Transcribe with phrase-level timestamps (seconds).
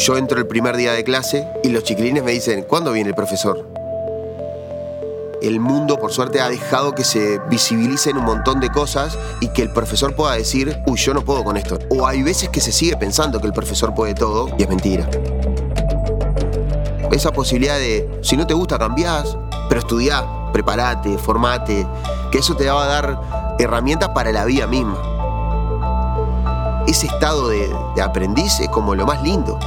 [0.00, 3.14] yo entro el primer día de clase y los chiquilines me dicen, ¿cuándo viene el
[3.14, 3.68] profesor?
[5.42, 9.60] El mundo, por suerte, ha dejado que se visibilicen un montón de cosas y que
[9.60, 11.78] el profesor pueda decir, uy, yo no puedo con esto.
[11.90, 15.06] O hay veces que se sigue pensando que el profesor puede todo y es mentira.
[17.12, 19.36] Esa posibilidad de, si no te gusta, cambiás,
[19.68, 21.86] pero estudiá, prepárate, formate,
[22.32, 24.96] que eso te va a dar herramientas para la vida misma.
[26.86, 29.58] Ese estado de, de aprendiz es como lo más lindo.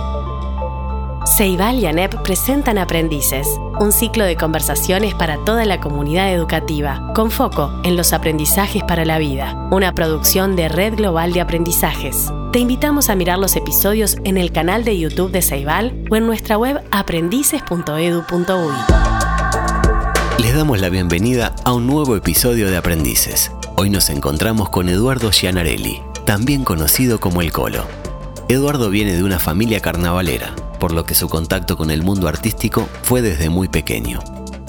[1.35, 3.47] Ceibal y ANEP presentan Aprendices,
[3.79, 9.03] un ciclo de conversaciones para toda la comunidad educativa, con foco en los aprendizajes para
[9.03, 12.31] la vida, una producción de Red Global de Aprendizajes.
[12.51, 16.27] Te invitamos a mirar los episodios en el canal de YouTube de Ceibal o en
[16.27, 18.75] nuestra web aprendices.edu.uy.
[20.37, 23.51] Les damos la bienvenida a un nuevo episodio de Aprendices.
[23.75, 27.87] Hoy nos encontramos con Eduardo Gianarelli, también conocido como El Colo.
[28.49, 32.89] Eduardo viene de una familia carnavalera, por lo que su contacto con el mundo artístico
[33.03, 34.19] fue desde muy pequeño.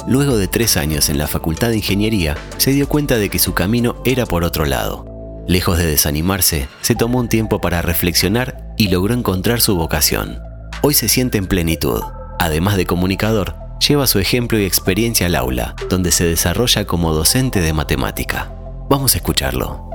[0.06, 3.52] Luego de tres años en la Facultad de Ingeniería, se dio cuenta de que su
[3.52, 5.04] camino era por otro lado.
[5.48, 10.38] Lejos de desanimarse, se tomó un tiempo para reflexionar y logró encontrar su vocación.
[10.82, 12.00] Hoy se siente en plenitud.
[12.38, 17.60] Además de comunicador, lleva su ejemplo y experiencia al aula, donde se desarrolla como docente
[17.60, 18.54] de matemática.
[18.88, 19.93] Vamos a escucharlo.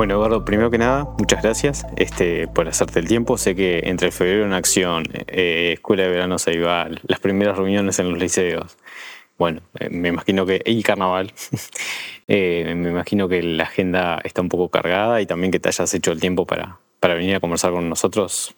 [0.00, 3.36] Bueno, Eduardo, primero que nada, muchas gracias este, por hacerte el tiempo.
[3.36, 7.98] Sé que entre febrero en acción, eh, Escuela de Verano se iba las primeras reuniones
[7.98, 8.78] en los liceos.
[9.36, 10.62] Bueno, eh, me imagino que.
[10.64, 11.34] y carnaval.
[12.28, 15.92] eh, me imagino que la agenda está un poco cargada y también que te hayas
[15.92, 18.54] hecho el tiempo para, para venir a conversar con nosotros.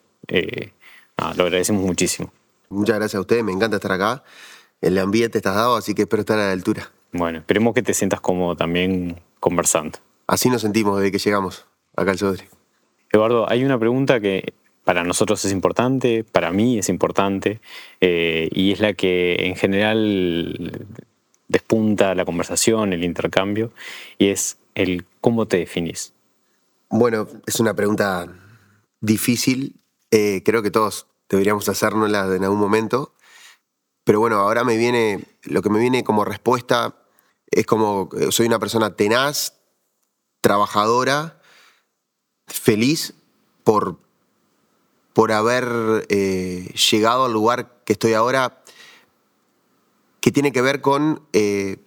[1.19, 2.33] Nada, lo agradecemos muchísimo.
[2.69, 4.23] Muchas gracias a ustedes, me encanta estar acá.
[4.81, 6.93] El ambiente está dado, así que espero estar a la altura.
[7.11, 9.99] Bueno, esperemos que te sientas cómodo también conversando.
[10.33, 12.49] Así nos sentimos desde que llegamos acá al Sodre.
[13.13, 17.61] Eduardo, hay una pregunta que para nosotros es importante, para mí es importante,
[18.01, 20.89] eh, y es la que en general
[21.49, 23.73] despunta la conversación, el intercambio,
[24.17, 26.15] y es el cómo te definís.
[26.89, 28.27] Bueno, es una pregunta
[29.03, 29.77] difícil.
[30.11, 33.13] Eh, creo que todos deberíamos hacérnosla en algún momento.
[34.05, 36.95] Pero bueno, ahora me viene, lo que me viene como respuesta
[37.51, 39.59] es como, eh, soy una persona tenaz,
[40.43, 41.41] trabajadora,
[42.49, 43.15] feliz
[43.65, 43.97] por,
[45.15, 48.63] por haber eh, llegado al lugar que estoy ahora,
[50.21, 51.79] que tiene que ver con eh,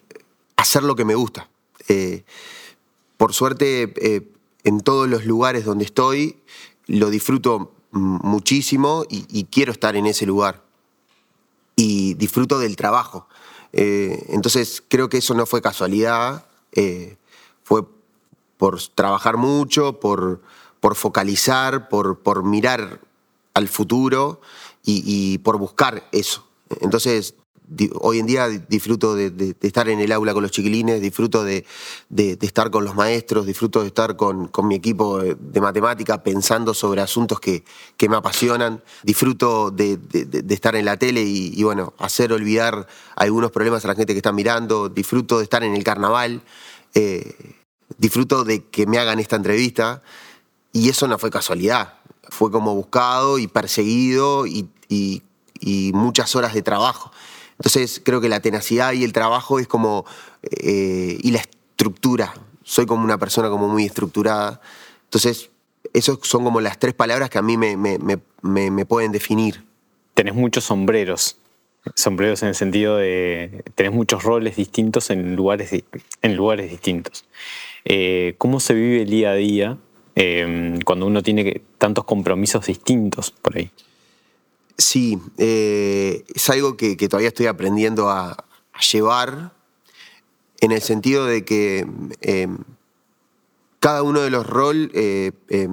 [0.55, 1.49] hacer lo que me gusta.
[1.89, 2.23] Eh,
[3.17, 3.94] por suerte,
[4.63, 6.41] en todos los lugares donde estoy,
[6.88, 10.63] lo disfruto muchísimo y, y quiero estar en ese lugar.
[11.77, 13.27] Y disfruto del trabajo.
[13.71, 16.45] Entonces, creo que eso no fue casualidad,
[17.63, 17.83] fue
[18.57, 20.41] por trabajar mucho, por,
[20.79, 22.99] por focalizar, por, por mirar
[23.53, 24.41] al futuro
[24.83, 26.45] y, por buscar eso.
[26.81, 27.35] Entonces,
[27.99, 31.65] hoy en día disfruto de, estar en el aula con los chiquilines, disfruto de,
[32.09, 36.73] de- estar con los maestros, disfruto de estar con, con mi equipo de, matemática pensando
[36.75, 37.63] sobre asuntos que,
[37.97, 39.97] que me apasionan, disfruto de,
[40.49, 44.19] estar en la tele y, y, bueno, hacer olvidar algunos problemas a la gente que
[44.19, 46.44] está mirando, disfruto de estar en el carnaval.
[46.94, 47.55] eh,
[47.97, 50.01] disfruto de que me hagan esta entrevista
[50.72, 51.94] y eso no fue casualidad,
[52.29, 54.69] fue como buscado y perseguido y,
[55.94, 57.11] muchas horas de trabajo.
[57.57, 60.06] Entonces creo que la tenacidad y el trabajo es como,
[60.44, 62.33] eh, y la estructura,
[62.63, 64.59] soy como una persona como muy estructurada.
[65.06, 65.50] Entonces,
[65.94, 69.63] esas son como las tres palabras que a mí me, pueden definir.
[70.13, 71.38] Tenés muchos sombreros,
[71.94, 75.72] sombreros en el sentido de tenés muchos roles distintos en lugares,
[76.22, 77.25] en lugares distintos.
[77.85, 79.78] Eh, ¿Cómo se vive el día a día
[80.16, 83.72] eh, cuando uno tiene tantos compromisos distintos por ahí?
[84.78, 88.44] Sí, eh, es algo que, todavía estoy aprendiendo a,
[88.91, 89.53] llevar
[90.59, 91.88] en el sentido de que
[92.19, 92.47] eh,
[93.79, 95.69] cada uno de los roles eh, eh,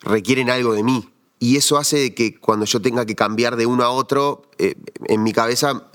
[0.00, 1.10] requieren algo de mí.
[1.38, 5.22] Y eso hace de que cuando yo tenga que cambiar de uno a otro, en
[5.22, 5.88] mi cabeza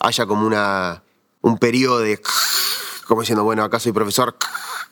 [0.00, 1.02] haya como una,
[1.42, 2.20] un periodo de...
[3.08, 4.36] Como diciendo, bueno, acá soy profesor,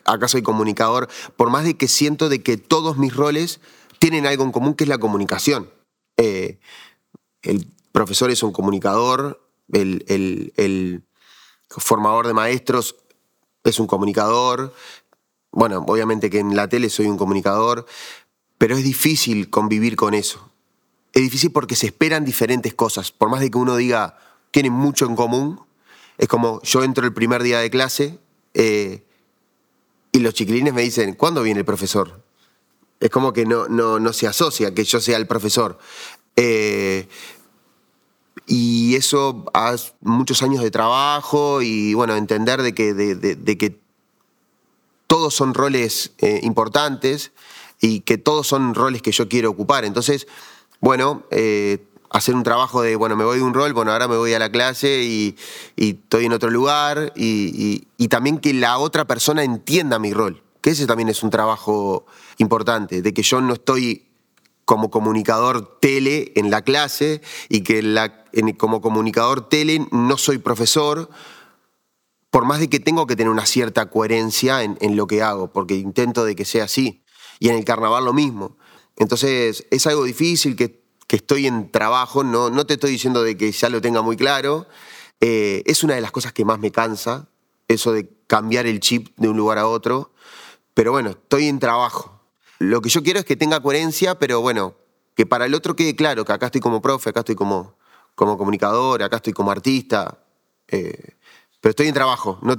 [0.07, 1.07] acá soy comunicador.
[1.37, 3.61] Por más de que siento de que todos mis roles
[3.99, 5.71] tienen algo en común, que es la comunicación.
[6.17, 6.59] Eh,
[7.43, 11.05] el profesor es un comunicador, el, el- el
[11.69, 12.97] formador de maestros
[13.65, 14.73] es un comunicador.
[15.53, 17.85] Bueno, obviamente que en la tele soy un comunicador,
[18.57, 20.51] pero es difícil convivir con eso.
[21.13, 23.13] Es difícil porque se esperan diferentes cosas.
[23.13, 24.19] Por más de que uno diga,
[24.53, 25.61] tienen mucho en común,
[26.19, 28.19] es como yo entro el primer día de clase
[28.55, 29.05] eh,
[30.13, 32.23] y los chiquilines me dicen, ¿cuándo viene el profesor?
[33.01, 35.79] Es como que no, no, se asocia que yo sea el profesor.
[36.37, 37.07] Eh,
[38.47, 43.79] y eso hace muchos años de trabajo y bueno, entender de que, de, que
[45.07, 47.33] todos son roles eh, importantes
[47.81, 49.85] y que todos son roles que yo quiero ocupar.
[49.85, 50.27] Entonces,
[50.81, 51.25] bueno,
[52.11, 54.39] hacer un trabajo de, bueno, me voy de un rol, bueno, ahora me voy a
[54.39, 55.37] la clase y,
[55.77, 60.87] estoy en otro lugar y, también que la otra persona entienda mi rol, que ese
[60.87, 62.07] también es un trabajo
[62.39, 64.07] importante, de que yo no estoy
[64.65, 70.39] como comunicador tele en la clase y que la- en- como comunicador tele no soy
[70.39, 71.09] profesor,
[72.31, 75.53] por más de que tengo que tener una cierta coherencia en, en lo que hago,
[75.53, 77.03] porque intento de que sea así.
[77.39, 78.57] Y en el carnaval lo mismo.
[78.97, 83.37] Entonces es algo difícil que, que estoy en trabajo, no, no te estoy diciendo de
[83.37, 84.67] que ya lo tenga muy claro.
[85.21, 87.29] Eh, es una de las cosas que más me cansa,
[87.69, 90.13] eso de cambiar el chip de un lugar a otro.
[90.75, 92.21] Pero bueno, estoy en trabajo.
[92.59, 94.75] Lo que yo quiero es que tenga coherencia, pero bueno,
[95.15, 97.77] que para el otro quede claro que acá estoy como profe, acá estoy como,
[98.15, 100.19] como comunicador, acá estoy como artista.
[100.69, 101.15] eh,
[101.61, 102.55] pero estoy en trabajo, no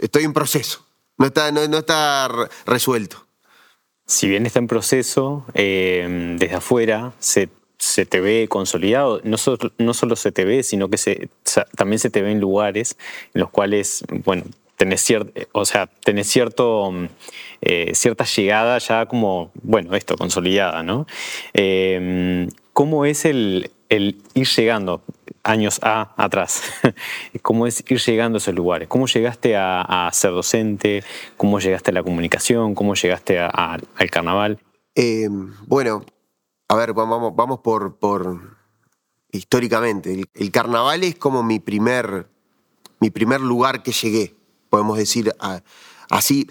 [0.00, 0.84] estoy en proceso.
[1.18, 3.26] No está, no, está re- resuelto.
[4.06, 9.20] Si bien está en proceso, eh, desde afuera se, se te ve consolidado.
[9.24, 9.36] No,
[9.78, 11.28] no solo se te ve, sino que se,
[11.76, 12.96] también se te ve en lugares
[13.34, 14.44] en los cuales, bueno,
[14.76, 15.06] tenés,
[15.52, 15.90] o sea,
[16.22, 16.92] cierto,
[17.60, 21.06] eh, cierta llegada ya como, bueno, esto, consolidada, ¿no?
[21.52, 25.02] Eh, ¿Cómo es el, ir llegando
[25.42, 26.62] años a atrás?
[27.42, 28.86] ¿Cómo es ir llegando a esos lugares?
[28.86, 31.02] ¿Cómo llegaste a, ser docente?
[31.36, 32.76] ¿Cómo llegaste a la comunicación?
[32.76, 34.60] ¿Cómo llegaste al carnaval?
[34.94, 35.28] Eh,
[35.66, 36.04] bueno,
[36.68, 38.58] a ver, vamos, vamos por, por
[39.32, 40.28] históricamente.
[40.34, 42.28] El, carnaval es como mi primer,
[43.00, 44.36] mi primer lugar que llegué,
[44.68, 45.34] podemos decir
[46.10, 46.46] así,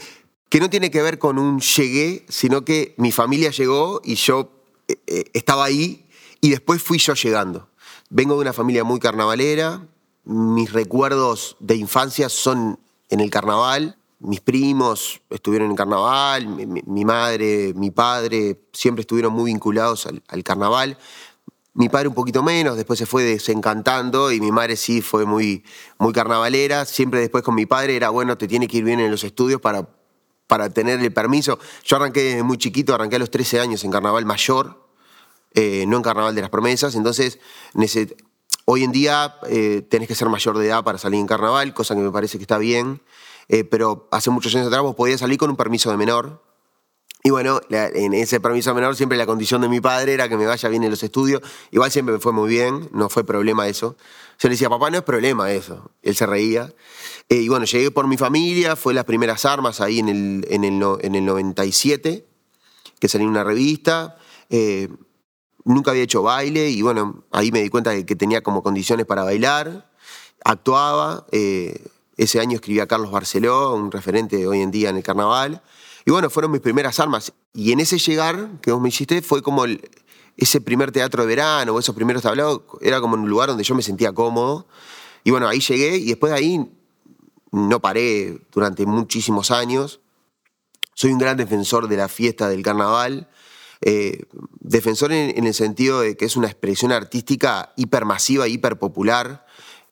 [0.50, 4.52] que no tiene que ver con un llegué, sino que mi familia llegó y yo
[4.88, 6.08] eh, eh, estaba ahí
[6.42, 7.70] y después fui yo llegando.
[8.10, 9.86] Vengo de una familia muy carnavalera,
[10.24, 12.80] mis recuerdos de infancia son
[13.10, 19.52] en el carnaval, mis primos estuvieron en carnaval, mi, madre, mi padre siempre estuvieron muy
[19.52, 20.98] vinculados al, al carnaval.
[21.74, 25.64] Mi padre un poquito menos, después se fue desencantando y mi madre sí fue muy,
[26.00, 26.86] muy carnavalera.
[26.86, 29.62] Siempre después con mi padre era, bueno, te tiene que ir bien en los estudios
[29.62, 29.88] para,
[30.48, 31.60] para tener el permiso.
[31.84, 34.88] Yo arranqué desde muy chiquito, arranqué a los 13 años en carnaval mayor,
[35.54, 36.96] eh, no en carnaval de las promesas.
[36.96, 37.38] Entonces,
[38.66, 41.94] hoy en día eh, tenés que ser mayor de edad para salir en carnaval, cosa
[41.94, 43.02] que me parece que está bien.
[43.50, 46.44] Eh, pero hace muchos años atrás vos podías salir con un permiso de menor.
[47.24, 50.46] Y bueno, en ese permiso menor siempre la condición de mi padre era que me
[50.46, 51.42] vaya bien en los estudios.
[51.72, 53.98] Igual siempre me fue muy bien, no fue problema eso.
[54.40, 55.92] Yo le decía, papá, no es problema eso.
[56.04, 56.74] Él se reía.
[57.28, 60.64] Eh, y bueno, llegué por mi familia, fue las primeras armas ahí en el, en
[60.64, 62.26] el, en el 97,
[63.00, 64.18] que salí en una revista.
[64.50, 64.88] Eh,
[65.66, 69.06] nunca había hecho baile y bueno, ahí me di cuenta de que tenía como condiciones
[69.06, 69.92] para bailar.
[70.46, 71.26] Actuaba.
[71.32, 71.82] eh,
[72.18, 75.62] ese año escribí a Carlos Barceló, un referente hoy en día en el carnaval.
[76.06, 77.34] Y bueno, fueron mis primeras armas.
[77.54, 79.66] Y en ese llegar que vos me hiciste fue como
[80.36, 83.82] ese primer teatro de verano esos primeros tablados, era como un lugar donde yo me
[83.82, 84.68] sentía cómodo.
[85.24, 86.72] Y bueno, ahí llegué y después de ahí
[87.52, 90.00] no paré durante muchísimos años.
[90.94, 93.30] Soy un gran defensor de la fiesta del carnaval.
[93.82, 94.24] eh,
[94.60, 99.46] defensor en, en el sentido de que es una expresión artística hipermasiva, hiperpopular.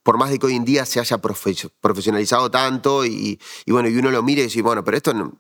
[0.06, 3.90] Por más de que hoy en día se haya profe- profesionalizado tanto y, y bueno,
[3.90, 5.34] y uno lo mire y dice, bueno, pero esto no,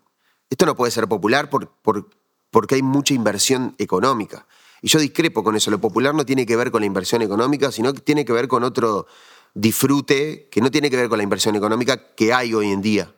[0.50, 2.10] esto no puede ser popular por, por-
[2.50, 4.48] porque hay mucha inversión económica.
[4.82, 5.70] Y yo discrepo con eso.
[5.70, 8.48] Lo popular no tiene que ver con la inversión económica, sino que tiene que ver
[8.48, 9.06] con otro
[9.54, 13.14] disfrute que no tiene que ver con la inversión económica que hay hoy en día.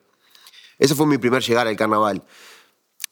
[0.77, 2.25] Ese fue mi primer llegar al carnaval.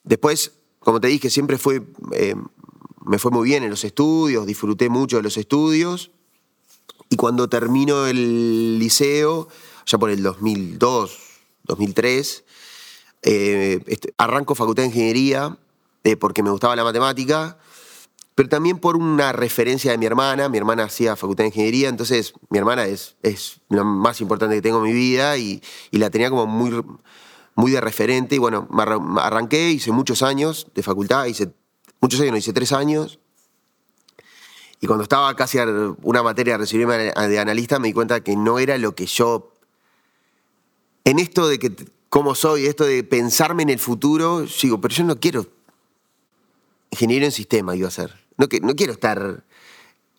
[0.03, 2.35] Después, como te dije, siempre fue, eh,
[3.05, 6.11] me fue muy bien en los estudios, disfruté mucho de los estudios.
[7.09, 9.47] Y cuando termino el liceo,
[9.85, 11.17] ya por el 2002,
[11.63, 12.43] 2003,
[13.21, 15.57] eh, este, arranco Facultad de Ingeniería
[16.05, 17.57] eh, porque me gustaba la matemática,
[18.35, 20.49] pero también por una referencia de mi hermana.
[20.49, 24.61] Mi hermana hacía Facultad de Ingeniería, entonces mi hermana es, es lo más importante que
[24.61, 26.79] tengo en mi vida y, la tenía como muy,
[27.55, 28.35] muy de referente.
[28.35, 28.83] Y bueno, me
[29.19, 31.55] arranqué, hice muchos años de facultad, hice
[31.99, 33.19] muchos años, no hice tres años.
[34.85, 35.65] Y cuando estaba casi a
[36.03, 39.51] una materia recibirme de analista, me di cuenta que no era lo que yo.
[41.05, 41.75] En esto de que
[42.07, 45.47] cómo soy, esto de pensarme en el futuro, yo digo, pero yo no quiero
[46.91, 48.13] ingeniero en sistema iba a ser.
[48.37, 49.43] No, no quiero estar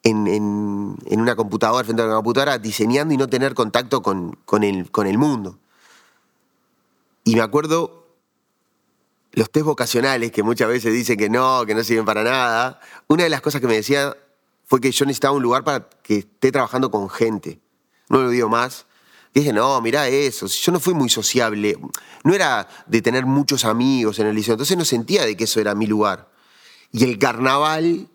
[0.03, 4.37] en, en- en una computadora, frente a una computadora, diseñando y no tener contacto con,
[4.47, 5.61] con el, con el mundo.
[7.23, 8.05] Y me acuerdo
[9.31, 13.23] los test vocacionales, que muchas veces dicen que no, que no sirven para nada, una
[13.23, 14.17] de las cosas que me decía
[14.67, 17.61] fue que yo necesitaba un lugar para que esté trabajando con gente.
[18.09, 18.87] No lo digo más.
[19.33, 20.47] dije, no, mirá eso.
[20.47, 21.79] Yo no fui muy sociable.
[22.25, 24.55] No era de tener muchos amigos en el liceo.
[24.55, 26.29] Entonces no sentía de que eso era mi lugar.
[26.91, 28.09] Y el carnaval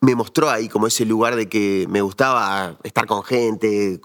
[0.00, 4.00] me mostró ahí como ese lugar de que me gustaba estar con gente, eh,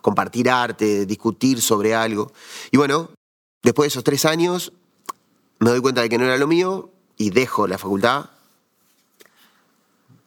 [0.00, 2.32] compartir arte, discutir sobre algo.
[2.70, 3.10] Y bueno,
[3.62, 4.72] después de esos tres años
[5.58, 8.30] me doy cuenta de que no era lo mío y dejo la facultad.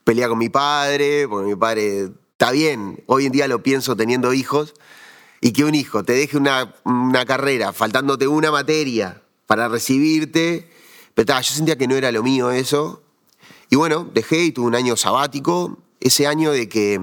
[0.03, 4.33] Pelea con mi padre, porque mi padre está bien, hoy en día lo pienso teniendo
[4.33, 4.73] hijos,
[5.41, 6.73] y que un hijo te deje una,
[7.25, 10.69] carrera faltándote una materia para recibirte,
[11.13, 13.01] pero yo sentía que no era lo mío eso.
[13.69, 16.99] Y bueno, dejé y tuve un año sabático, ese año de que,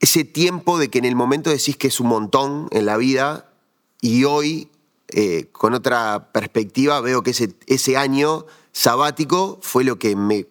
[0.00, 3.50] ese tiempo de que en el momento decís que es un montón en la vida
[4.00, 4.70] y hoy
[5.08, 10.46] eh, con otra perspectiva, veo que ese, ese año sabático fue lo que me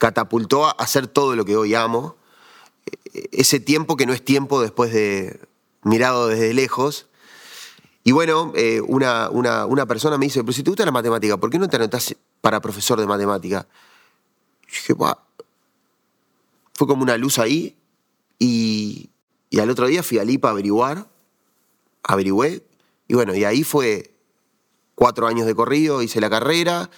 [0.00, 2.16] catapultó a hacer todo lo que hoy amo.
[3.12, 5.38] Eh, ese tiempo que no es tiempo después de
[5.82, 7.06] mirado desde lejos.
[8.02, 11.50] Y bueno, eh, una, una, persona me dice, pero si te gusta la matemática, ¿por
[11.50, 13.68] qué no te anotás para profesor de matemática?
[14.66, 17.76] Dije, Fue como una luz ahí
[18.38, 19.10] y,
[19.50, 21.08] y al otro día fui a Lipa a averiguar,
[22.02, 22.64] averigüé
[23.06, 24.14] y bueno, y ahí fue
[24.94, 26.88] cuatro años de corrido, hice la carrera,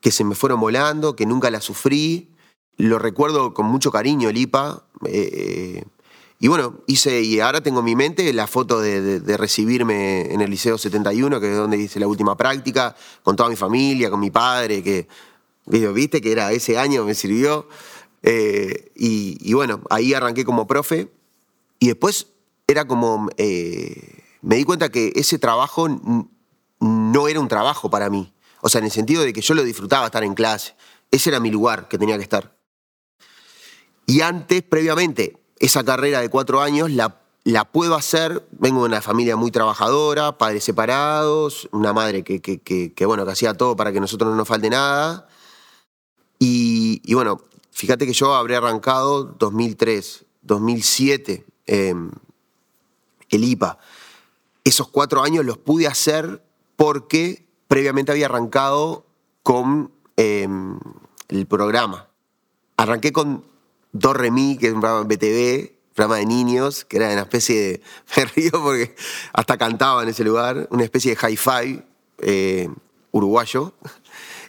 [0.00, 2.30] que se me fueron volando, que nunca la sufrí.
[2.76, 4.84] Lo recuerdo con mucho cariño, el IPA.
[5.06, 5.84] Eh,
[6.38, 10.50] y bueno, hice, y ahora tengo en mi mente la foto de, recibirme en el
[10.50, 14.30] Liceo 71, que es donde hice la última práctica, con toda mi familia, con mi
[14.30, 15.06] padre, que,
[15.66, 17.68] viste, que era ese año, me sirvió.
[18.22, 21.12] Eh, y, bueno, ahí arranqué como profe.
[21.78, 22.28] Y después
[22.66, 23.28] era como.
[23.36, 25.88] Eh, me di cuenta que ese trabajo
[26.80, 28.32] no era un trabajo para mí.
[28.60, 30.74] O sea, en el sentido de que yo lo disfrutaba estar en clase.
[31.10, 32.56] Ese era mi lugar que tenía que estar.
[34.06, 38.46] Y antes, previamente, esa carrera de cuatro años la, la puedo hacer.
[38.52, 43.54] Vengo de una familia muy trabajadora, padres separados, una madre que, que, bueno, que hacía
[43.54, 45.28] todo para que nosotros no nos falte nada.
[46.38, 47.40] Y, bueno,
[47.70, 52.10] fíjate que yo habré arrancado 2003, 2007, em,
[53.28, 53.78] el IPA
[54.64, 56.42] esos cuatro años los pude hacer
[56.76, 59.06] porque previamente había arrancado
[59.44, 60.80] con em,
[61.28, 62.08] el programa.
[62.76, 63.44] Arranqué con
[63.92, 67.82] Do Remi, que es un programa BTV, programa de niños, que era una especie de.
[68.16, 68.96] Me río porque
[69.32, 71.84] hasta cantaba en ese lugar, una especie de hi-fi
[72.18, 72.68] eh,
[73.12, 73.72] uruguayo.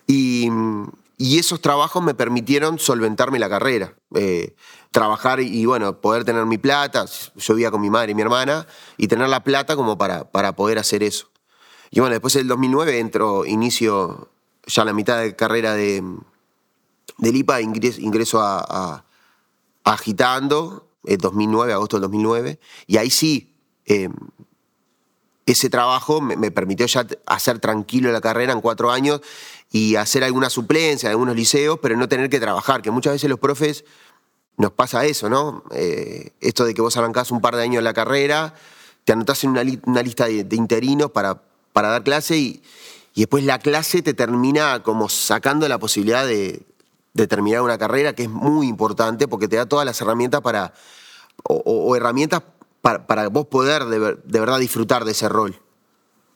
[0.07, 0.49] Y,
[1.19, 3.93] y, esos trabajos me permitieron solventarme la carrera.
[4.15, 4.55] Eh,
[4.89, 7.05] trabajar y, bueno, poder tener mi plata.
[7.35, 8.65] Yo vivía con mi madre y mi hermana
[8.97, 11.30] y tener la plata como para, para poder hacer eso.
[11.91, 14.29] Y bueno, después del 2009 entro, inicio
[14.65, 16.01] ya la mitad de carrera de,
[17.17, 19.05] de IPA, ingreso, a,
[19.83, 23.55] Agitando, en 2009, agosto del 2009, y ahí sí,
[23.85, 24.13] em,
[25.47, 29.21] ese trabajo me, permitió ya hacer tranquilo la carrera en cuatro años
[29.71, 33.29] y hacer alguna suplencia en algunos liceos, pero no tener que trabajar, que muchas veces
[33.29, 33.83] los profes
[34.57, 35.63] nos pasa eso, ¿no?
[35.71, 38.53] Eh, esto de que vos arrancás un par de años la carrera,
[39.03, 39.63] te anotás en una,
[40.03, 41.41] lista de, interinos para,
[41.73, 42.61] para dar clase y,
[43.15, 46.63] después la clase te termina como sacando la posibilidad de,
[47.27, 50.73] terminar una carrera que es muy importante porque te da todas las herramientas para,
[51.43, 52.43] o, herramientas
[52.81, 55.55] para, vos poder de, verdad disfrutar de ese rol.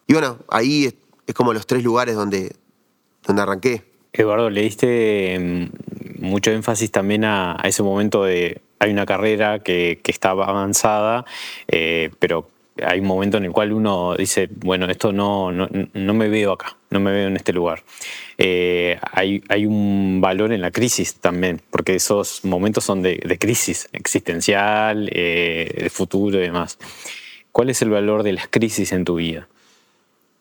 [0.07, 0.93] Y bueno, ahí
[1.25, 2.55] es, como los tres lugares donde,
[3.25, 3.91] donde arranqué.
[4.13, 9.99] Eduardo, le diste mm, mucho énfasis también a, ese momento de hay una carrera que,
[10.05, 11.25] estaba avanzada,
[11.67, 12.49] eh, pero
[12.83, 16.77] hay un momento en el cual uno dice, bueno, esto no, no, me veo acá,
[16.89, 17.83] no me veo en este lugar.
[18.37, 23.87] Eh, hay, hay, un valor en la crisis también, porque esos momentos son de, crisis
[23.93, 26.77] existencial, eh, de futuro y demás.
[27.51, 29.47] ¿Cuál es el valor de las crisis en tu vida?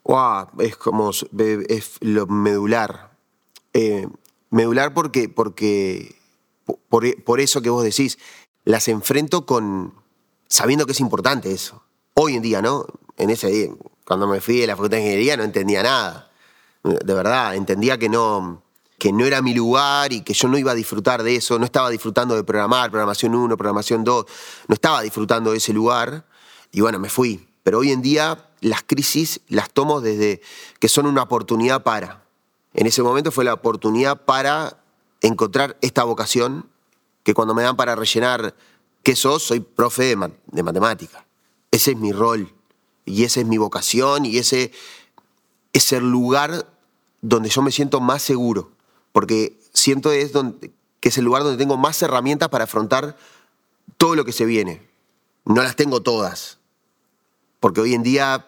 [0.05, 3.14] Wow, es como es lo medular
[3.75, 4.07] eh,
[4.50, 6.14] medular porque, porque
[6.88, 8.19] por, eso que vos decís,
[8.64, 9.95] las enfrento con
[10.49, 11.83] sabiendo que es importante eso.
[12.14, 12.87] Hoy en día, ¿no?
[13.16, 13.71] En ese día,
[14.04, 16.30] cuando me fui de la facultad de ingeniería no entendía nada.
[16.83, 18.62] De verdad, entendía que no,
[18.99, 21.64] que no era mi lugar y que yo no iba a disfrutar de eso, no
[21.64, 24.26] estaba disfrutando de programar, programación 1, programación 2,
[24.68, 26.26] no estaba disfrutando de ese lugar
[26.73, 27.49] y bueno, me fui.
[27.62, 30.42] Pero hoy en día las crisis las tomo desde
[30.78, 32.25] que son una oportunidad para
[32.75, 34.83] en ese momento fue la oportunidad para
[35.21, 36.68] encontrar esta vocación
[37.23, 38.54] que cuando me dan para rellenar
[39.04, 41.24] qué sos, soy profe de, de matemática.
[41.75, 42.54] Ese es mi rol
[43.04, 44.71] y esa es mi vocación y ese
[45.73, 46.69] es el lugar
[47.21, 48.71] donde yo me siento más seguro,
[49.11, 53.16] porque siento es donde, que es el lugar donde tengo más herramientas para afrontar
[53.97, 54.87] todo lo que se viene.
[55.47, 56.59] No las tengo todas,
[57.59, 58.47] porque hoy en día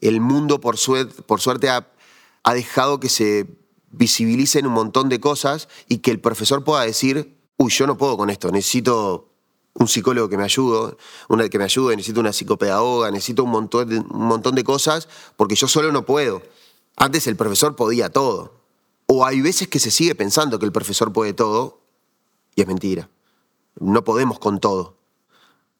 [0.00, 1.88] el mundo, por, suerte, por suerte, ha,
[2.44, 3.48] ha dejado que se
[3.90, 8.16] visibilicen un montón de cosas y que el profesor pueda decir, uy, yo no puedo
[8.16, 9.29] con esto, necesito
[9.74, 10.96] un psicólogo que me ayude,
[11.28, 15.92] una que me ayude, necesito una psicopedagoga, necesito un montón, de, cosas porque yo solo
[15.92, 16.42] no puedo.
[16.96, 18.60] Antes el profesor podía todo.
[19.06, 21.80] O hay veces que se sigue pensando que el profesor puede todo
[22.54, 23.08] y es mentira.
[23.78, 24.96] No podemos con todo.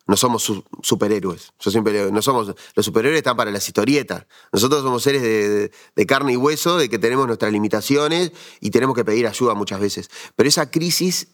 [0.06, 0.50] No somos
[0.82, 1.52] superhéroes.
[1.60, 4.26] Yo siempre no somos, los superhéroes están para las historietas.
[4.52, 8.96] Nosotros somos seres de, de, carne y hueso, de que tenemos nuestras limitaciones y tenemos
[8.96, 10.10] que pedir ayuda muchas veces.
[10.34, 11.28] Pero esa crisis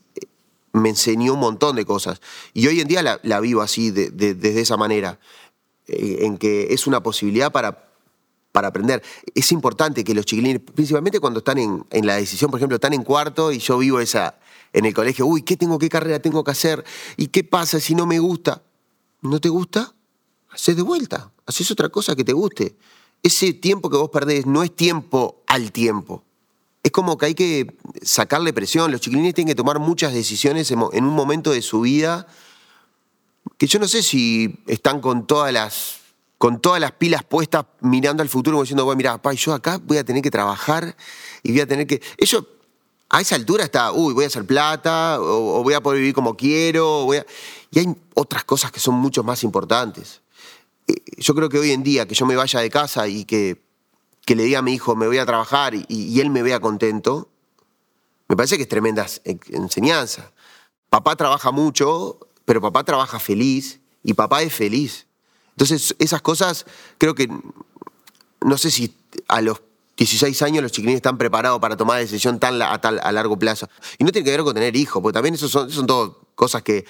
[0.76, 2.20] me enseñó un montón de cosas.
[2.54, 5.18] Y hoy en día la, vivo así, de, desde esa manera,
[5.86, 7.90] eh, en que es una posibilidad para,
[8.52, 9.02] para aprender.
[9.34, 12.92] Es importante que los chiquilines, principalmente cuando están en, en la decisión, por ejemplo, están
[12.92, 14.38] en cuarto y yo vivo esa
[14.72, 16.84] en el colegio, uy, ¿qué tengo, qué carrera tengo que hacer?
[17.16, 18.62] ¿Y qué pasa si no me gusta?
[19.22, 19.94] ¿No te gusta?
[20.50, 22.76] Haces de vuelta, haces otra cosa que te guste.
[23.22, 26.24] Ese tiempo que vos perdés no es tiempo al tiempo.
[26.86, 28.92] Es como que hay que sacarle presión.
[28.92, 32.28] Los chiquilines tienen que tomar muchas decisiones en un momento de su vida
[33.58, 35.96] que yo no sé si están con todas las,
[36.38, 39.96] con todas las pilas puestas mirando al futuro, diciendo, bueno, mira, papá, yo acá voy
[39.96, 40.96] a tener que trabajar
[41.42, 42.00] y voy a tener que...
[42.18, 42.44] Ellos
[43.08, 46.36] a esa altura está, uy, voy a hacer plata, o, voy a poder vivir como
[46.36, 47.08] quiero,
[47.72, 50.20] y hay otras cosas que son mucho más importantes.
[50.86, 53.65] Eh, yo creo que hoy en día que yo me vaya de casa y que,
[54.26, 57.30] que le diga a mi hijo, me voy a trabajar y, él me vea contento,
[58.28, 60.32] me parece que es tremenda enseñanza.
[60.90, 65.06] Papá trabaja mucho, pero papá trabaja feliz y papá es feliz.
[65.50, 66.66] Entonces, esas cosas
[66.98, 67.28] creo que,
[68.40, 68.96] no sé si
[69.28, 69.62] a los
[69.96, 73.68] 16 años los chiquilines están preparados para tomar decisión tan a, largo plazo.
[73.96, 75.86] Y no tiene que ver con tener hijos, porque también eso son, son
[76.34, 76.84] cosas que,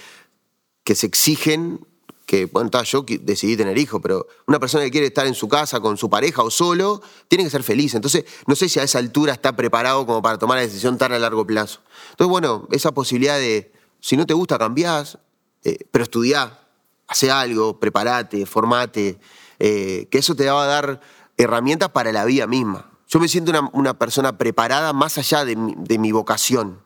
[0.85, 1.87] que se exigen,
[2.27, 5.81] que, bueno, yo decidí tener hijos, pero una persona que quiere estar en su casa
[5.81, 7.95] con su pareja o solo, tiene que ser feliz.
[7.95, 11.13] Entonces, no sé si a esa altura está preparado como para tomar la decisión tan
[11.13, 11.81] a largo plazo.
[12.11, 15.19] Entonces, bueno, esa posibilidad de, si no te gusta, cambiás,
[15.63, 16.61] eh, pero estudiá,
[17.07, 19.21] hace algo, prepárate, formate,
[19.61, 21.01] eh, que eso te va a dar
[21.37, 22.91] herramientas para la vida misma.
[23.09, 26.86] Yo me siento una, persona preparada más allá de mi, vocación.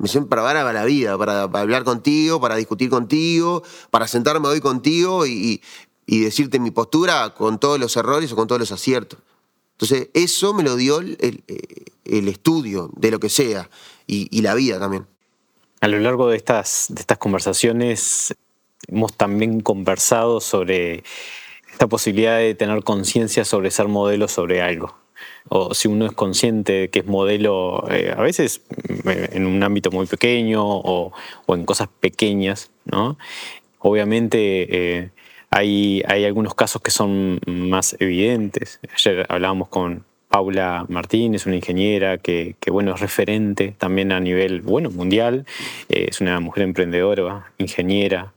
[0.00, 5.62] Preparada para la vida, para, hablar contigo, para discutir contigo, para sentarme hoy contigo y,
[6.06, 9.20] decirte mi postura con todos los errores o con todos los aciertos.
[9.72, 11.44] Entonces, eso me lo dio el,
[12.04, 13.70] estudio de lo que sea
[14.06, 15.06] y, la vida también.
[15.80, 18.34] A lo largo de estas, de estas conversaciones
[18.88, 21.04] hemos también conversado sobre
[21.70, 24.94] esta posibilidad de tener conciencia sobre ser modelo sobre algo.
[25.52, 28.62] O si uno es consciente que es modelo, eh, a veces
[29.04, 31.12] eh, en un ámbito muy pequeño o,
[31.48, 32.70] en cosas pequeñas.
[33.80, 34.38] Obviamente
[34.70, 35.10] eh,
[35.50, 38.78] hay, hay algunos casos que son más evidentes.
[38.94, 44.88] Ayer hablábamos con, Paula Martínez, una ingeniera que, bueno, es referente también a nivel bueno,
[44.88, 45.44] mundial,
[45.88, 48.32] es una mujer emprendedora, ingeniera,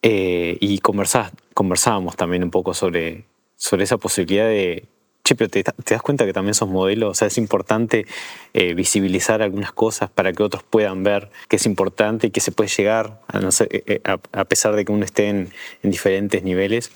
[0.00, 4.84] y conversábamos también un poco sobre, sobre esa posibilidad de,
[5.28, 8.06] che, pero te, das cuenta que también sos modelo, o sea, es importante
[8.54, 12.50] eh, visibilizar algunas cosas para que otros puedan ver que es importante y que se
[12.52, 15.50] puede llegar, a, eh, eh, pesar de que uno esté en,
[15.82, 16.90] diferentes niveles.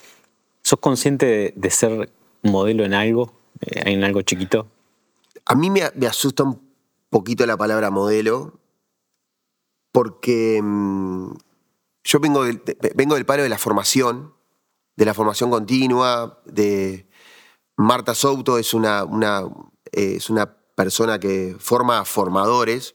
[0.62, 2.10] ¿Sos consciente de, ser
[2.42, 4.68] modelo en algo, en algo chiquito?
[5.44, 6.60] A mí me, asusta un
[7.10, 8.58] poquito la palabra modelo,
[9.92, 11.34] porque mm,
[12.04, 12.62] yo vengo del,
[12.94, 14.32] vengo del paro de la formación,
[14.96, 17.06] de la formación continua, de
[17.82, 19.04] Marta Souto es una,
[19.90, 22.94] es una persona que forma formadores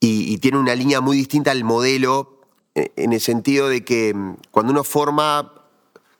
[0.00, 2.40] y, tiene una línea muy distinta al modelo
[2.74, 5.54] eh, en el sentido de que mm, cuando uno forma,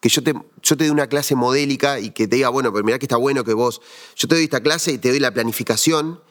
[0.01, 2.83] que yo te, yo te doy una clase modélica y que te diga, bueno, pero
[2.83, 3.83] mirá que está bueno que vos,
[4.17, 6.23] yo te doy esta clase y te doy la planificación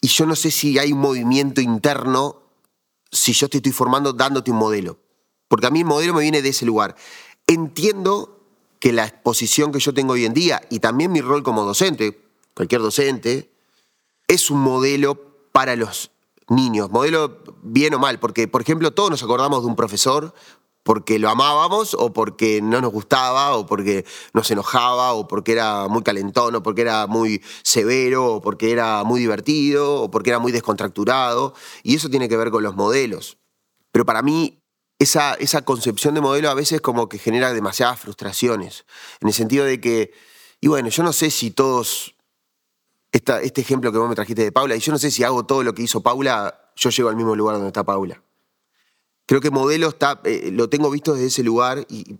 [0.00, 2.44] y yo no sé si hay un movimiento interno
[3.12, 4.98] si yo te estoy formando dándote un modelo
[5.48, 6.94] porque a mí el modelo me viene de ese lugar.
[7.46, 8.37] Entiendo
[8.80, 12.20] que la exposición que yo tengo hoy en día y también mi rol como docente,
[12.54, 13.50] cualquier docente,
[14.26, 15.20] es un modelo
[15.52, 16.10] para los
[16.48, 20.34] niños, modelo bien o mal, porque por ejemplo todos nos acordamos de un profesor
[20.88, 25.86] porque lo amábamos o porque no nos gustaba o porque nos enojaba o porque era
[25.86, 30.38] muy calentón o porque era muy severo o porque era muy divertido o porque era
[30.38, 33.36] muy descontracturado y eso tiene que ver con los modelos.
[33.92, 34.57] Pero para mí
[34.98, 38.84] esa, esa concepción de modelo a veces como que genera demasiadas frustraciones,
[39.20, 40.12] en el sentido de que
[40.60, 42.16] Y bueno, yo no sé si todos,
[43.12, 45.46] esta, este ejemplo que vos me trajiste de Paula, y yo no sé si hago
[45.46, 48.22] todo lo que hizo Paula, yo llego al mismo lugar donde está Paula.
[49.26, 52.16] Creo que modelo está, eh, lo tengo visto desde ese lugar y,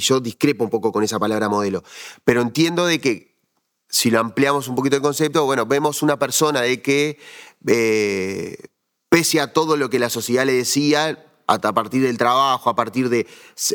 [0.00, 1.82] yo discrepo un poco con esa palabra modelo.
[2.24, 3.36] Pero entiendo de que
[3.88, 7.18] si lo ampliamos un poquito el concepto, bueno, vemos una persona de que,
[7.66, 8.56] eh,
[9.08, 13.08] pese a todo lo que la sociedad le decía, a partir del trabajo, a partir
[13.08, 13.26] de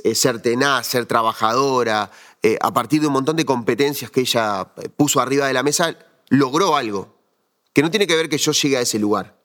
[0.04, 2.12] eh, ser tenaz, ser trabajadora,
[2.44, 5.98] eh, a partir de un montón de competencias que ella puso arriba de la mesa,
[6.30, 7.16] logró algo.
[7.74, 9.38] Que no tiene que ver que yo llegue a ese lugar.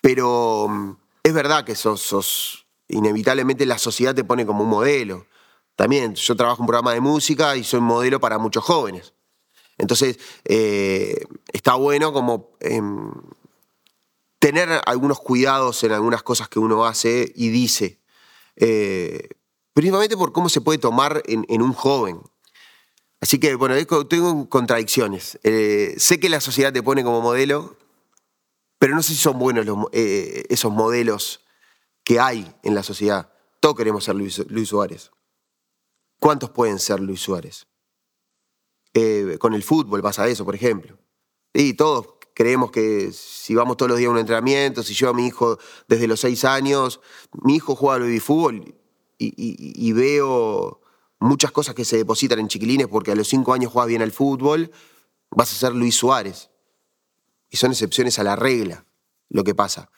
[0.00, 5.26] Pero mm, es verdad que sos, sos, inevitablemente la sociedad te pone como un modelo.
[5.74, 9.12] También yo trabajo en un programa de música y soy modelo para muchos jóvenes.
[9.78, 13.12] Entonces, eh, está bueno como em,
[14.38, 18.00] tener algunos cuidados en algunas cosas que uno hace y dice.
[18.56, 19.28] Eh,
[19.72, 22.20] principalmente por cómo se puede tomar en, un joven.
[23.20, 23.74] Así que, bueno,
[24.06, 25.38] tengo contradicciones.
[25.42, 27.76] Eh, sé que la sociedad te pone como modelo,
[28.78, 31.44] pero no sé si son buenos esos modelos
[32.04, 33.32] que hay en la sociedad.
[33.60, 35.10] Todos queremos ser Luis Suárez.
[36.20, 37.66] ¿Cuántos pueden ser Luis Suárez?
[38.94, 40.98] Eh, con el fútbol pasa eso, por ejemplo.
[41.52, 45.14] Y todos creemos que si vamos todos los días a un entrenamiento, si yo a
[45.14, 47.00] mi hijo desde los seis años,
[47.32, 48.74] mi hijo juega al baby fútbol
[49.16, 50.82] y, veo
[51.18, 54.12] muchas cosas que se depositan en chiquilines porque a los cinco años juega bien al
[54.12, 54.70] fútbol,
[55.30, 56.50] vas a ser Luis Suárez.
[57.48, 58.84] Y son excepciones a la regla
[59.30, 59.90] lo que pasa.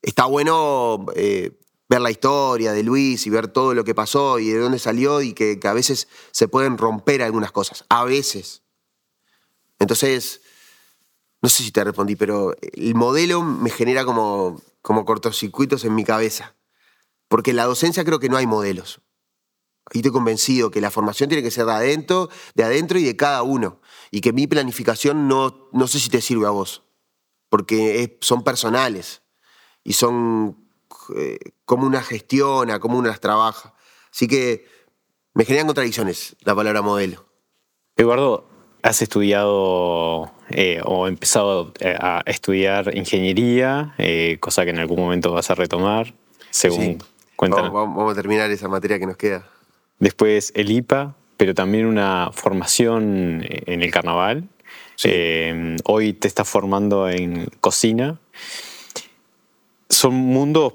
[0.00, 4.50] Está bueno eh, ver la historia de Luis y ver todo lo que pasó y
[4.50, 8.62] de dónde salió y que, a veces se pueden romper algunas cosas, a veces.
[9.80, 10.42] Entonces,
[11.40, 16.04] no sé si te respondí, pero el modelo me genera como, como cortocircuitos en mi
[16.04, 16.56] cabeza,
[17.28, 19.00] porque en la docencia creo que no hay modelos.
[19.92, 23.16] Y estoy convencido que la formación tiene que ser de adentro, de adentro y de
[23.16, 23.80] cada uno.
[24.10, 26.82] Y que mi planificación no, no sé si te sirve a vos,
[27.48, 29.22] porque son personales
[29.84, 30.68] y son
[31.16, 33.74] eh, cómo una gestiona, cómo una trabaja.
[34.12, 34.66] Así que
[35.34, 37.26] me generan contradicciones la palabra modelo.
[37.96, 38.48] Eduardo,
[38.88, 43.94] has estudiado eh, o empezado eh, a estudiar ingeniería,
[44.40, 46.14] cosa que en algún momento vas a retomar,
[46.50, 46.98] según
[47.40, 49.46] Vamos, vamos, a terminar esa materia que nos queda.
[50.00, 54.48] Después el IPA, pero también una formación en el carnaval.
[55.84, 58.18] hoy te estás formando en cocina.
[59.88, 60.74] Son mundos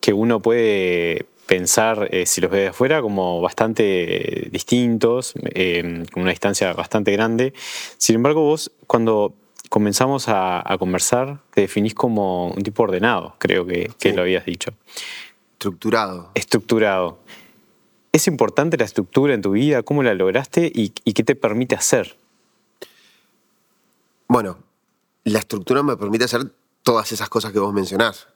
[0.00, 6.22] que uno puede pensar, eh, si los ve de afuera, como bastante distintos, eh, con
[6.22, 7.54] una distancia bastante grande.
[7.98, 9.34] Sin embargo, vos cuando
[9.68, 14.72] comenzamos a, conversar, te definís como un tipo ordenado, creo que, lo habías dicho.
[15.52, 16.30] Estructurado.
[16.34, 17.18] Estructurado.
[18.12, 19.82] ¿Es importante la estructura en tu vida?
[19.82, 22.16] ¿Cómo la lograste y, y qué te permite hacer?
[24.28, 24.58] Bueno,
[25.24, 28.28] la estructura me permite hacer todas esas cosas que vos mencionás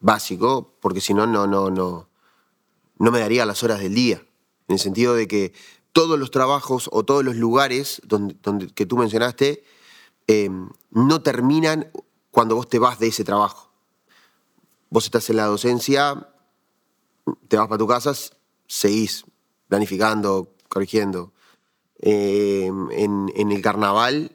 [0.00, 2.08] básico, porque si no, no, no, no,
[3.04, 4.24] no me daría las horas del día.
[4.66, 5.52] En el sentido de que
[5.92, 9.62] todos los trabajos o todos los lugares donde, donde que tú mencionaste
[10.26, 10.48] eh,
[10.90, 11.90] no terminan
[12.30, 13.70] cuando vos te vas de ese trabajo.
[14.88, 16.30] Vos estás en la docencia,
[17.48, 18.14] te vas para tu casa,
[18.66, 19.26] seguís
[19.68, 21.34] planificando, corrigiendo.
[22.00, 24.32] Eh, en, el carnaval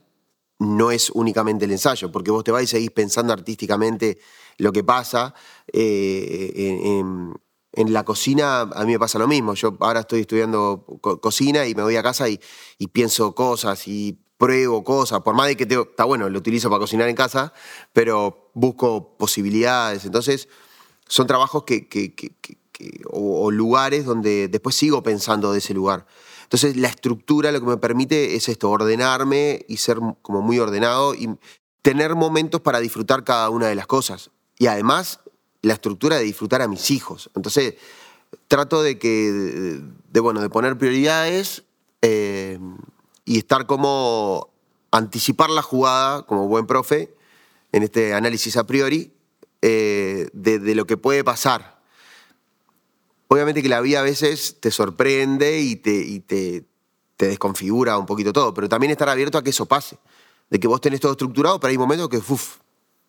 [0.59, 4.19] no es únicamente el ensayo, porque vos te vas y seguís pensando artísticamente
[4.57, 5.33] lo que pasa.
[5.73, 7.33] Eh, en,
[7.73, 9.53] la cocina a mí me pasa lo mismo.
[9.53, 10.85] Yo ahora estoy estudiando
[11.21, 12.39] cocina y me voy a casa y,
[12.91, 15.21] pienso cosas y pruebo cosas.
[15.21, 17.53] Por más de que está bueno, lo utilizo para cocinar en casa,
[17.93, 20.05] pero busco posibilidades.
[20.05, 20.49] Entonces,
[21.07, 21.87] son trabajos que,
[23.09, 26.05] o, lugares donde después sigo pensando de ese lugar.
[26.43, 31.13] Entonces, la estructura lo que me permite es esto, ordenarme y ser como muy ordenado
[31.13, 31.29] y
[31.83, 35.21] tener momentos para disfrutar cada una de las cosas y además
[35.61, 37.29] la estructura de disfrutar a mis hijos.
[37.35, 37.75] Entonces,
[38.47, 41.63] trato de que, de, bueno, de poner prioridades
[42.01, 42.59] eh,
[43.25, 44.49] y estar como
[44.91, 47.13] anticipar la jugada como buen profe
[47.71, 49.13] en este análisis a priori
[49.61, 51.79] eh, de, lo que puede pasar.
[53.27, 56.65] Obviamente que la vida a veces te sorprende y te, y te,
[57.17, 59.99] desconfigura un poquito todo, pero también estar abierto a que eso pase.
[60.49, 62.57] De que vos tenés todo estructurado, pero hay momentos que uf,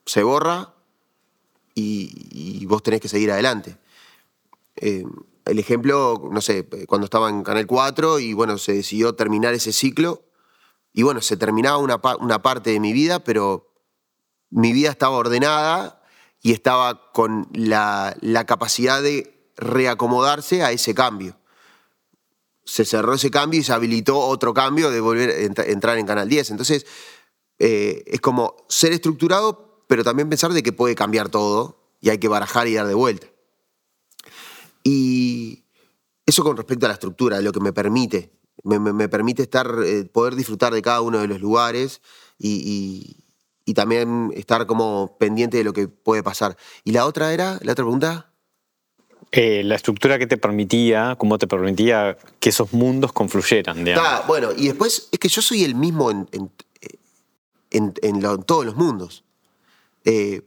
[0.05, 0.75] se borra
[1.75, 3.77] y, vos tenés que seguir adelante.
[4.77, 5.05] Eh,
[5.45, 9.73] el ejemplo, no sé, cuando estaba en Canal 4 y bueno, se decidió terminar ese
[9.73, 10.23] ciclo
[10.93, 13.73] y bueno, se terminaba una, una parte de mi vida, pero
[14.51, 16.03] mi vida estaba ordenada
[16.43, 21.37] y estaba con la, la capacidad de reacomodarse a ese cambio.
[22.65, 26.29] se cerró ese cambio y se habilitó otro cambio de volver a entrar en Canal
[26.29, 26.53] 10.
[26.53, 26.87] Entonces,
[27.59, 32.19] eh, es como ser estructurado, pero también pensar de que puede cambiar todo y hay
[32.19, 33.27] que barajar y dar de vuelta.
[34.85, 35.65] Y
[36.25, 38.31] eso con respecto a la estructura, lo que me permite.
[38.63, 42.03] Me, permite estar, eh, poder disfrutar de cada uno de los lugares
[42.39, 43.17] y,
[43.75, 46.57] también estar como pendiente de lo que puede pasar.
[46.85, 47.59] ¿Y la otra era?
[47.63, 48.33] ¿La otra pregunta?
[49.33, 53.85] Eh, la estructura que te permitía, cómo te permitía que esos mundos confluyeran.
[53.97, 56.29] Ah, bueno, y después es que yo soy el mismo en,
[57.71, 59.25] en, todos los mundos.
[60.05, 60.43] Eh,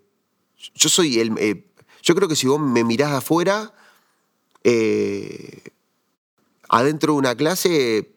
[0.75, 1.65] yo soy el.
[2.01, 3.73] yo creo que si vos me mirás afuera,
[6.69, 8.13] adentro de una clase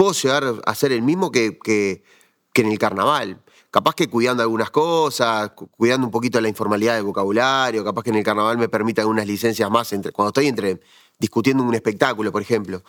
[0.00, 2.02] puedo llegar a ser el mismo que, que,
[2.54, 3.42] en el carnaval.
[3.70, 8.16] Capaz que cuidando algunas cosas, cuidando un poquito la informalidad del vocabulario, capaz que en
[8.16, 10.80] el carnaval me permita algunas licencias más entre, cuando estoy entre,
[11.18, 12.82] discutiendo un espectáculo, por ejemplo.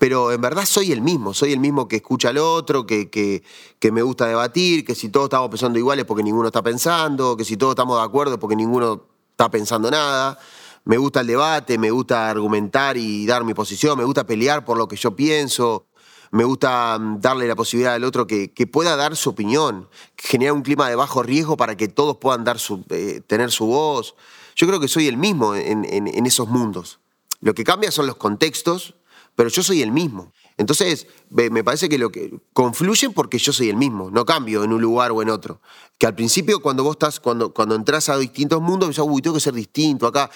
[0.00, 3.44] Pero en verdad soy el mismo, soy el mismo que escucha al otro, que, que,
[3.78, 7.44] que me gusta debatir, que si todos estamos pensando iguales porque ninguno está pensando, que
[7.44, 10.36] si todos estamos de acuerdo porque ninguno está pensando nada
[10.84, 14.78] me gusta el debate, me gusta argumentar y dar mi posición, me gusta pelear por
[14.78, 15.86] lo que yo pienso,
[16.30, 20.62] me gusta mm, darle la posibilidad al otro que, pueda dar su opinión, generar un
[20.62, 24.14] clima de bajo riesgo para que todos puedan dar su, eh, tener su voz.
[24.56, 25.84] Yo creo que soy el mismo en,
[26.26, 27.00] esos mundos.
[27.40, 28.94] Lo que cambia son los contextos,
[29.40, 30.34] pero yo soy el mismo.
[30.58, 34.70] Entonces, me parece que lo que confluyen porque yo soy el mismo, no cambio en
[34.74, 35.62] un lugar o en otro.
[35.96, 39.32] Que al principio, cuando vos estás, cuando, cuando entras a distintos mundos, pensás, uy, tengo
[39.32, 40.30] que ser distinto acá.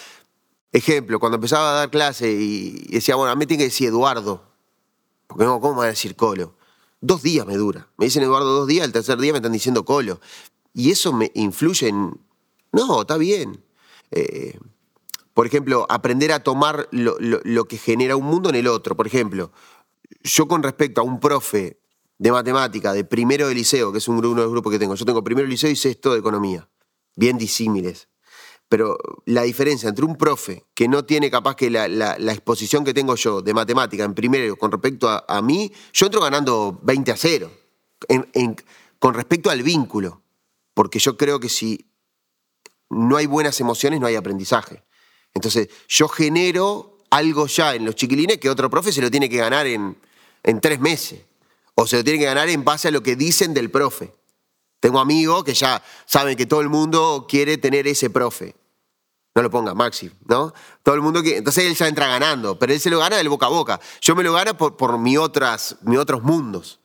[0.72, 4.42] Ejemplo, cuando empezaba a dar clase y decía, bueno, a mí tiene que decir Eduardo.
[5.26, 6.54] Porque no, ¿cómo me va a decir Colo?
[7.02, 7.86] Dos días me dura.
[7.98, 10.18] Me dicen Eduardo dos días, el tercer día me están diciendo Colo.
[10.72, 12.18] Y eso me influye en.
[12.72, 13.62] No, está bien.
[14.12, 14.58] Eh,
[15.34, 18.96] por ejemplo, aprender a tomar lo, que genera un mundo en el otro.
[18.96, 19.50] Por ejemplo,
[20.22, 21.80] yo con respecto a un profe
[22.18, 25.04] de matemática de primero de liceo, que es uno de los grupos que tengo, yo
[25.04, 26.70] tengo primero de liceo y sexto de economía,
[27.16, 28.08] bien disímiles.
[28.68, 33.16] Pero la diferencia entre un profe que no tiene capaz que la, exposición que tengo
[33.16, 37.50] yo de matemática en primero con respecto a, mí, yo entro ganando 20 a 0.
[39.00, 40.22] con respecto al vínculo.
[40.74, 41.86] Porque yo creo que si
[42.88, 44.82] no hay buenas emociones, no hay aprendizaje.
[45.34, 49.36] Entonces, yo genero algo ya en los chiquilines que otro profe se lo tiene que
[49.36, 49.96] ganar en,
[50.42, 51.20] en tres meses.
[51.74, 54.14] O se lo tiene que ganar en base a lo que dicen del profe.
[54.80, 58.54] Tengo amigos que ya saben que todo el mundo quiere tener ese profe.
[59.34, 60.54] No lo ponga, Maxi, ¿no?
[60.82, 61.38] Todo el mundo que.
[61.38, 63.80] Entonces él ya entra ganando, pero él se lo gana del boca a boca.
[64.00, 66.78] Yo me lo gano por, por mi otras, mis otros mundos.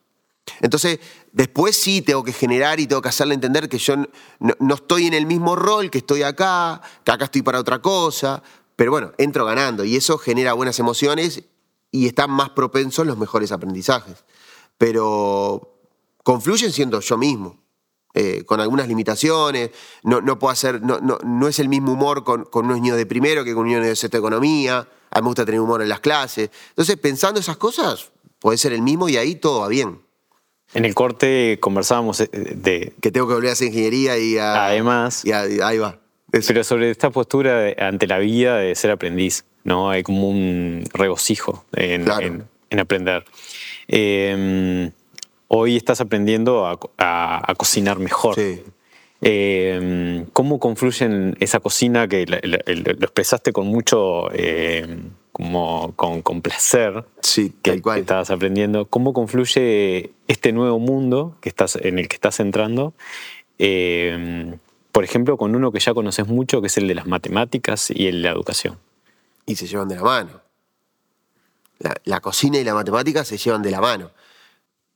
[0.61, 0.99] Entonces,
[1.31, 3.95] después sí tengo que generar y tengo que hacerle entender que yo
[4.39, 8.41] no, estoy en el mismo rol, que estoy acá, que acá estoy para otra cosa.
[8.75, 11.43] Pero bueno, entro ganando y eso genera buenas emociones
[11.91, 14.23] y están más propensos los mejores aprendizajes.
[14.77, 15.77] Pero
[16.23, 17.59] confluyen siendo yo mismo.
[18.15, 19.69] Eh, con algunas limitaciones,
[20.01, 23.53] no, puedo hacer, no, es el mismo humor con, con, unos niños de primero que
[23.53, 24.79] con unos niños de sexta economía,
[25.11, 26.49] a mí me gusta tener humor en las clases.
[26.69, 30.01] Entonces, pensando esas cosas, puede ser el mismo y ahí todo va bien.
[30.73, 32.93] En el corte conversábamos eh, de...
[33.01, 35.25] Que tengo que volver a hacer ingeniería y a, Además...
[35.25, 35.99] Y ahí va.
[36.31, 39.89] Pero sobre esta postura ante la vida de ser aprendiz, ¿no?
[39.89, 42.05] Hay como un regocijo en,
[42.69, 43.25] en, aprender.
[43.87, 44.91] Eh,
[45.47, 48.35] hoy estás aprendiendo a, cocinar mejor.
[48.35, 48.61] Sí.
[49.21, 54.87] Eh, ¿Cómo confluyen esa cocina que lo expresaste con mucho, eh,
[55.39, 58.87] como con, placer, sí, que, que, estabas aprendiendo?
[58.87, 62.93] ¿Cómo confluye este nuevo mundo que estás, en el que estás entrando?
[63.57, 64.57] Eh,
[64.91, 68.07] por ejemplo, con uno que ya conoces mucho, que es el de las matemáticas y
[68.07, 68.77] el de la educación.
[69.45, 70.41] Y se llevan de la mano.
[72.03, 74.11] la cocina y la matemática se llevan de la mano.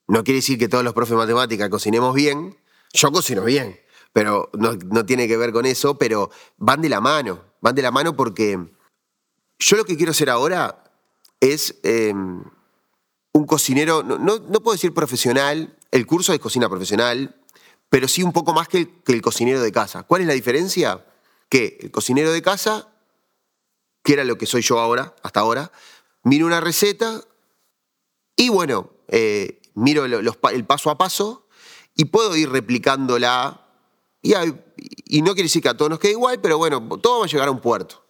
[0.08, 2.58] No quiere decir que todos los profes de matemática cocinemos bien.
[2.92, 3.80] Yo cocino bien,
[4.12, 7.42] pero no, tiene que ver con eso, pero van de la mano.
[7.62, 8.60] Van de la mano porque
[9.60, 10.84] yo lo que quiero hacer ahora
[11.40, 12.44] es em,
[13.34, 17.36] un cocinero, no, puedo decir profesional, el curso es cocina profesional,
[17.90, 20.04] pero sí un poco más que el, cocinero de casa.
[20.04, 21.06] ¿Cuál es la diferencia?
[21.50, 22.90] Que el cocinero de casa,
[24.04, 25.72] que era lo que soy yo ahora, hasta ahora,
[26.24, 27.22] miro una receta
[28.36, 31.48] y bueno, eh, miro el paso a paso
[31.96, 33.68] y puedo ir replicándola.
[34.22, 37.28] Y no quiere decir que a todos nos quede igual, pero bueno, todo va a
[37.30, 38.03] llegar a un puerto.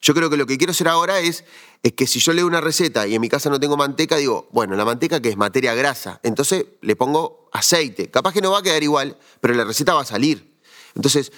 [0.00, 1.44] Yo creo que lo que quiero hacer ahora es,
[1.82, 4.48] es que si yo leo una receta y en mi casa no tengo manteca, digo,
[4.52, 8.10] bueno, la manteca que es materia grasa, entonces le pongo aceite.
[8.10, 10.56] Capaz que no va a quedar igual, pero la receta va a salir.
[10.94, 11.32] Entonces,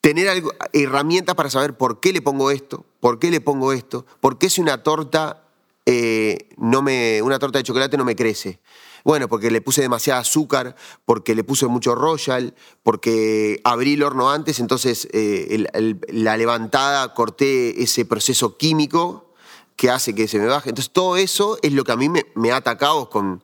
[0.00, 4.06] tener algo, herramientas para saber por qué le pongo esto, por qué le pongo esto,
[4.20, 5.44] por qué si una torta
[5.86, 8.60] eh, no me, una torta de chocolate no me crece.
[9.04, 14.30] Bueno, porque le puse demasiada azúcar, porque le puse mucho royal, porque abrí el horno
[14.30, 15.64] antes, entonces eh,
[16.08, 19.34] la levantada corté ese proceso químico
[19.76, 20.68] que hace que se me baje.
[20.68, 23.42] Entonces todo eso es lo que a mí me, ha atacado con,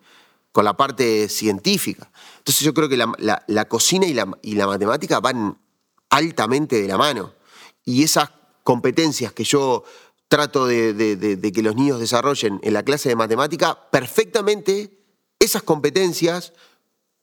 [0.52, 2.10] con la parte científica.
[2.38, 5.58] Entonces yo creo que la, cocina y la, y la matemática van
[6.10, 7.32] altamente de la mano.
[7.84, 8.30] Y esas
[8.62, 9.84] competencias que yo
[10.28, 15.05] trato de, que los niños desarrollen en la clase de matemática, perfectamente
[15.38, 16.52] esas competencias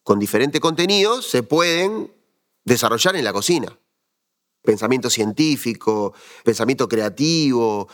[0.04, 2.14] con diferentes contenidos se pueden
[2.66, 3.78] desarrollar en la cocina.
[4.62, 6.14] Pensamiento científico,
[6.46, 7.90] pensamiento creativo,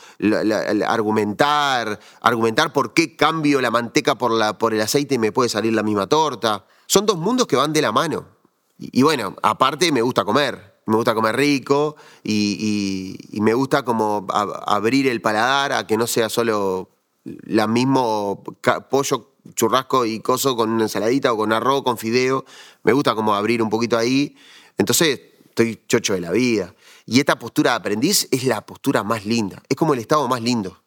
[0.86, 5.82] argumentar, argumentar por qué cambio la manteca por, el aceite y me puede salir la
[5.82, 6.66] misma torta.
[6.86, 8.38] Son dos mundos que van de la mano.
[8.78, 15.06] y bueno, aparte me gusta comer me gusta comer rico y, me gusta como abrir
[15.06, 16.90] el paladar a que no sea solo
[17.24, 18.42] la mismo
[18.90, 22.44] pollo, churrasco y coso con una ensaladita o con arroz, con fideo.
[22.82, 24.36] Me gusta como abrir un poquito ahí.
[24.78, 26.74] Entonces estoy chocho de la vida.
[27.06, 29.62] Y esta postura de aprendiz es la postura más linda.
[29.68, 30.82] Es como el estado más lindo.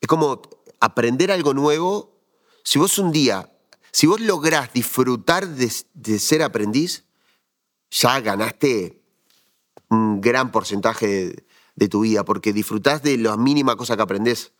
[0.00, 0.42] Es como
[0.80, 2.20] aprender algo nuevo.
[2.62, 3.50] Si vos un día,
[3.92, 7.04] si vos lográs disfrutar de, de ser aprendiz,
[7.90, 9.00] ya ganaste
[9.90, 14.52] un gran porcentaje de, tu vida, porque disfrutás de la mínima cosa que aprendés.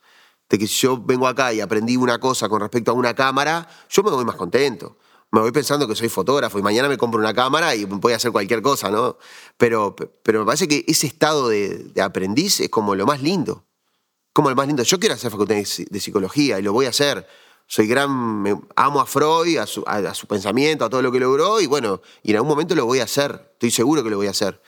[0.49, 3.67] De que si yo vengo acá y aprendí una cosa con respecto a una cámara,
[3.89, 4.97] yo me voy más contento.
[5.31, 8.15] Me voy pensando que soy fotógrafo y mañana me compro una cámara y voy a
[8.15, 9.17] hacer cualquier cosa, ¿no?
[9.57, 13.65] Pero, pero me parece que ese estado de, aprendiz es como lo más lindo.
[14.33, 14.81] Como lo más lindo.
[14.81, 17.27] Yo quiero hacer facultad de psicología y lo voy a hacer
[17.71, 21.61] soy gran, amo a Freud, a su, a su, pensamiento, a todo lo que logró,
[21.61, 24.25] y bueno, y en algún momento lo voy a hacer, estoy seguro que lo voy
[24.25, 24.59] a hacer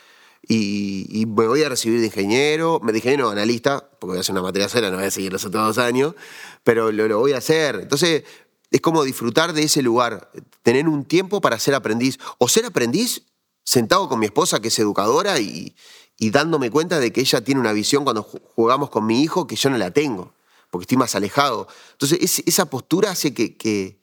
[0.48, 4.34] y, me voy a recibir de ingeniero, me de ingeniero analista, porque voy a hacer
[4.34, 6.16] una materia cera, no voy a seguir los otros dos años,
[6.64, 7.76] pero lo, voy a hacer.
[7.76, 8.24] Entonces,
[8.72, 10.32] es como disfrutar de ese lugar,
[10.64, 13.24] tener un tiempo para ser aprendiz, o ser aprendiz
[13.64, 15.76] sentado con mi esposa, que es educadora, y,
[16.18, 19.72] dándome cuenta de que ella tiene una visión cuando jugamos con mi hijo que yo
[19.72, 20.34] no la tengo,
[20.70, 21.68] porque estoy más alejado.
[21.94, 23.98] Entonces, esa postura hace que, que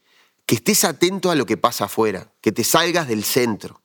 [0.48, 3.81] estés atento a lo que pasa afuera, que te salgas del centro.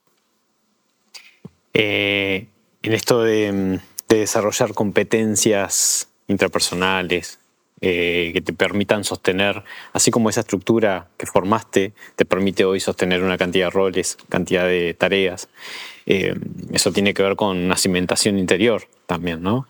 [1.74, 2.46] Eh,
[2.82, 7.40] en esto de, desarrollar competencias intrapersonales
[7.80, 13.24] eh, que te permitan sostener, así como esa estructura que formaste te permite hoy sostener
[13.24, 15.48] una cantidad de roles, cantidad de tareas.
[16.06, 16.36] Eh,
[16.72, 19.66] eso tiene que ver con una cimentación interior también, ¿no?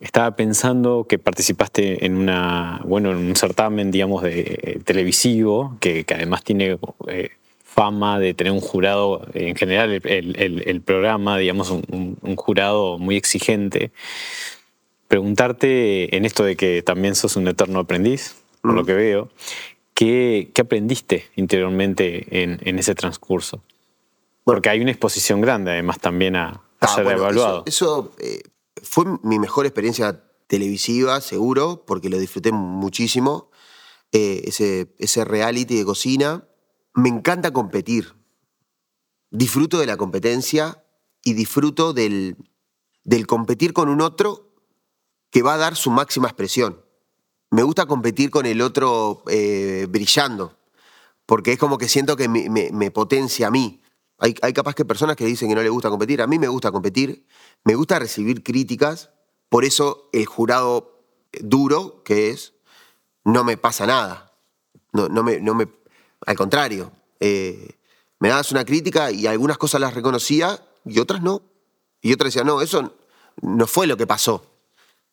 [0.00, 6.14] estaba pensando que participaste en una, bueno, en un certamen, digamos, de televisivo, que, que
[6.14, 6.76] además tiene
[7.74, 13.92] fama de tener un jurado, en general el, programa, digamos, un, jurado muy exigente.
[15.08, 18.86] Preguntarte en esto de que también sos un eterno aprendiz, por lo mm.
[18.86, 19.30] que veo,
[19.94, 23.62] ¿qué, aprendiste interiormente en, ese transcurso?
[24.44, 27.62] Porque hay una exposición grande además también a, ah, ser evaluado.
[27.64, 28.42] Eso, eh,
[28.82, 33.50] fue mi mejor experiencia televisiva, seguro, porque lo disfruté muchísimo.
[34.12, 36.44] Eh, ese, ese reality de cocina
[36.94, 38.14] me encanta competir.
[39.30, 40.84] Disfruto de la competencia
[41.22, 42.36] y disfruto del,
[43.04, 44.52] del competir con un otro
[45.30, 46.84] que va a dar su máxima expresión.
[47.50, 50.58] Me gusta competir con el otro eh, brillando,
[51.26, 53.82] porque es como que siento que me, potencia a mí.
[54.18, 56.22] Hay, hay, capaz que personas que dicen que no les gusta competir.
[56.22, 57.26] A mí me gusta competir,
[57.64, 59.10] me gusta recibir críticas,
[59.48, 61.04] por eso el jurado
[61.40, 62.54] duro que es,
[63.24, 64.32] no me pasa nada.
[64.92, 65.66] No, no, me, no me
[66.26, 67.76] al contrario, eh,
[68.18, 71.42] me dabas una crítica y algunas cosas las reconocía y otras no.
[72.00, 72.94] Y otras decían, no, eso
[73.40, 74.46] no fue lo que pasó.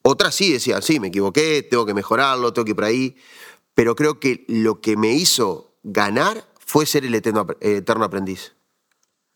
[0.01, 3.17] Otras sí decían, sí, me equivoqué, tengo que mejorarlo, tengo que ir por ahí.
[3.73, 8.53] Pero creo que lo que me hizo ganar fue ser el eterno, eterno aprendiz.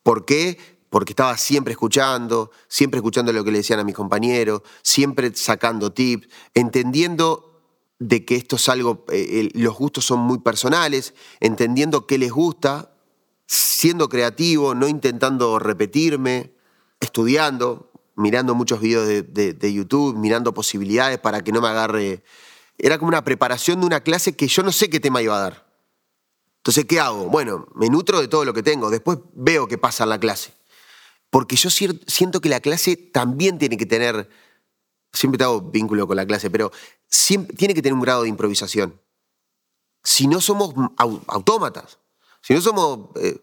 [0.04, 0.58] ¿Por qué?
[0.90, 5.92] Porque estaba siempre escuchando, siempre escuchando lo que le decían a mis compañeros, siempre sacando
[5.92, 7.53] tips, entendiendo
[8.00, 12.94] de que esto es algo, eh, los gustos son muy personales, entendiendo qué les gusta,
[13.46, 16.54] siendo creativo, no intentando repetirme,
[17.00, 22.24] estudiando, mirando muchos videos de, YouTube, mirando posibilidades para que no me agarre.
[22.78, 25.42] Era como una preparación de una clase que yo no sé qué tema iba a
[25.42, 25.74] dar.
[26.58, 27.26] Entonces, ¿qué hago?
[27.26, 30.54] Bueno, me nutro de todo lo que tengo, después veo qué pasa en la clase.
[31.30, 34.30] Porque yo siento que la clase también tiene que tener
[35.14, 36.72] siempre te hago vínculo con la clase, pero
[37.58, 39.00] tiene que tener un grado de improvisación.
[40.04, 40.74] Si no somos
[41.28, 42.00] autómatas,
[42.42, 43.40] si no somos, eh,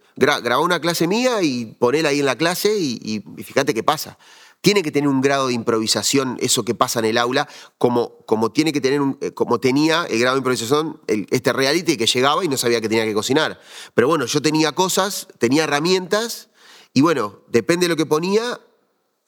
[0.60, 4.18] una clase mía y ponela ahí en la clase y, fíjate qué pasa.
[4.60, 7.48] tiene que tener un grado de improvisación, eso que pasa en el aula,
[7.78, 12.04] como, como, tiene que tener eh, como tenía el grado de improvisación este reality que
[12.06, 13.58] llegaba y no sabía que tenía que cocinar.
[13.94, 16.50] Pero bueno, yo tenía cosas, tenía herramientas
[16.92, 18.60] y bueno, depende de lo que ponía,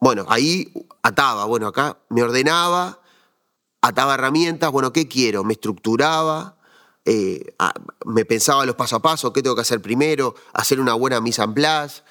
[0.00, 0.70] bueno, ahí
[1.02, 3.01] ataba, bueno, acá me ordenaba,
[3.82, 5.44] ataba herramientas, bueno, ¿qué quiero?
[5.44, 6.56] Me estructuraba,
[7.04, 7.54] eh,
[8.06, 11.42] me pensaba los paso a paso, qué tengo que hacer primero, hacer una buena mise
[11.42, 12.02] en place.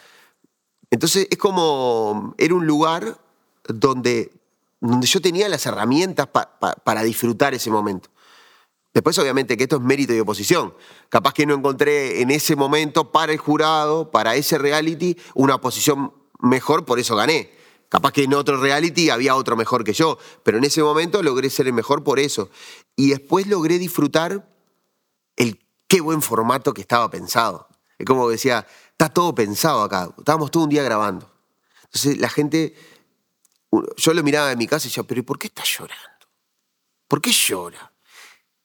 [0.91, 3.17] Entonces es como, era un lugar
[3.67, 4.31] donde,
[4.81, 8.09] donde yo tenía las herramientas para disfrutar ese momento.
[8.93, 10.73] Después, obviamente, que esto es mérito y oposición.
[11.07, 16.13] Capaz que no encontré en ese momento para el jurado, para ese reality, una posición
[16.41, 17.60] mejor, por eso gané.
[17.91, 21.49] Capaz que en otro reality había otro mejor que yo, pero en ese momento logré
[21.49, 22.49] ser el mejor por eso.
[22.95, 24.49] Y después logré disfrutar
[25.35, 27.67] el qué buen formato que estaba pensado.
[27.97, 30.09] Es como decía, está todo pensado acá.
[30.17, 31.29] Estábamos todo un día grabando.
[31.83, 32.77] Entonces la gente,
[33.97, 36.27] yo lo miraba en mi casa y decía, pero ¿por qué está llorando?
[37.09, 37.91] ¿Por qué llora?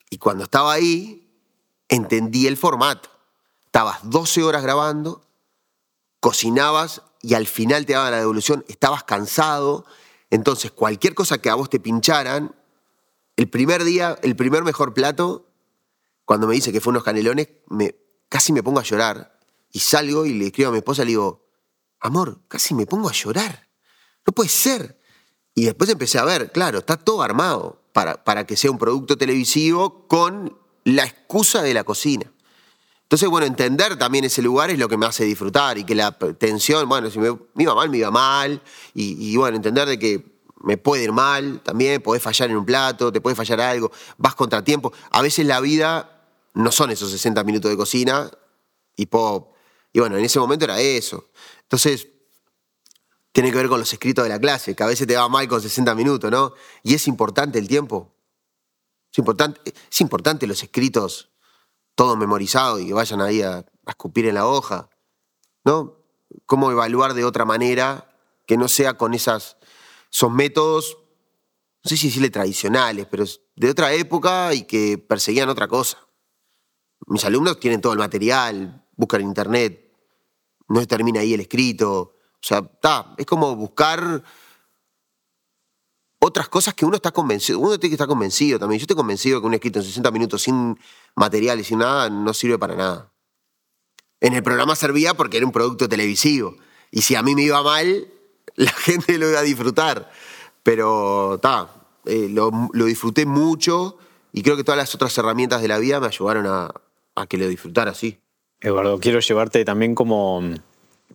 [0.09, 1.29] Y cuando estaba ahí,
[1.89, 3.11] entendí el formato.
[3.65, 5.27] Estabas 12 horas grabando,
[6.21, 9.85] cocinabas y al final te daban la devolución, estabas cansado.
[10.31, 12.55] Entonces, cualquier cosa que a vos te pincharan,
[13.37, 15.47] el primer día, el primer mejor plato,
[16.25, 17.95] cuando me dice que fue unos canelones, me,
[18.29, 19.39] casi me pongo a llorar.
[19.73, 21.47] Y salgo y le escribo a mi esposa le digo,
[22.01, 23.69] amor, casi me pongo a llorar.
[24.27, 24.99] No puede ser.
[25.55, 29.17] Y después empecé a ver, claro, está todo armado para, para que sea un producto
[29.17, 32.33] televisivo con la excusa de la cocina.
[33.07, 36.11] Entonces, bueno, entender también ese lugar es lo que me hace disfrutar y que la
[36.13, 38.61] tensión, bueno, si me, iba mal, me iba mal.
[38.95, 43.13] Y, bueno, entender de que me puede ir mal también, podés fallar en un plato,
[43.13, 44.93] te puede fallar algo, vas contra tiempo.
[45.13, 48.29] A veces la vida no son esos 60 minutos de cocina
[48.97, 49.55] y puedo
[49.93, 51.31] y bueno, en ese momento era eso.
[51.63, 52.09] Entonces,
[53.33, 55.49] tiene que ver con los escritos de la clase, que a veces te va mal
[55.49, 56.53] con 60 minutos, ¿no?
[56.83, 58.15] Y es importante el tiempo.
[59.11, 61.31] Es importante, es importante los escritos
[61.97, 64.91] todos memorizados y que vayan ahí a, escupir en la hoja,
[65.65, 65.97] ¿no?
[66.45, 68.13] Cómo evaluar de otra manera
[68.45, 69.57] que no sea con esas,
[70.13, 70.99] esos métodos,
[71.85, 73.25] no sé si decirle tradicionales, pero
[73.55, 75.99] de otra época y que perseguían otra cosa.
[77.07, 79.97] Mis alumnos tienen todo el material, buscan en internet,
[80.69, 81.93] no se termina ahí el escrito.
[81.93, 84.25] O sea, está, es como buscar
[86.27, 87.59] otras cosas que uno está convencido.
[87.59, 88.79] Uno tiene que estar convencido también.
[88.79, 90.79] Yo estoy convencido que un escrito en 60 minutos sin
[91.15, 93.13] materiales, sin nada, no sirve para nada.
[94.21, 96.57] En el programa servía porque era un producto televisivo.
[96.91, 98.09] Y si a mí me iba mal,
[98.57, 100.11] la gente lo iba a disfrutar.
[100.63, 101.69] Pero está,
[102.05, 103.99] eh, lo, disfruté mucho
[104.33, 106.73] y creo que todas las otras herramientas de la vida me ayudaron a,
[107.15, 108.19] a que lo disfrutara así.
[108.61, 110.43] Eduardo, quiero llevarte también como,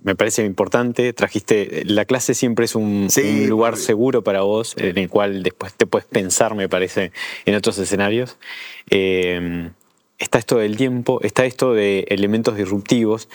[0.04, 3.08] me parece importante, trajiste, la clase siempre es un,
[3.48, 7.12] lugar seguro para vos, en el cual después te puedes pensar, me parece,
[7.46, 8.38] en otros escenarios.
[8.90, 9.70] Eh,
[10.18, 13.28] está esto del tiempo, está esto de elementos disruptivos.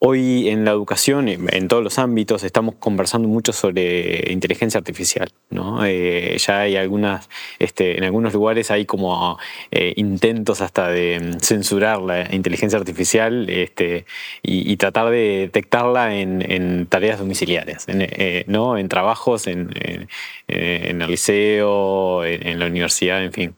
[0.00, 5.32] Hoy en la educación, en todos los ámbitos, estamos conversando mucho sobre inteligencia artificial.
[5.50, 5.84] ¿no?
[5.84, 7.28] Eh, ya hay algunas,
[7.58, 9.38] este, en algunos lugares hay como
[9.72, 14.06] eh, intentos hasta de censurar la inteligencia artificial este,
[14.40, 18.78] y, tratar de detectarla en, tareas domiciliarias, en, eh, ¿no?
[18.78, 19.70] en trabajos, en
[20.46, 23.54] el liceo, en la universidad, en fin.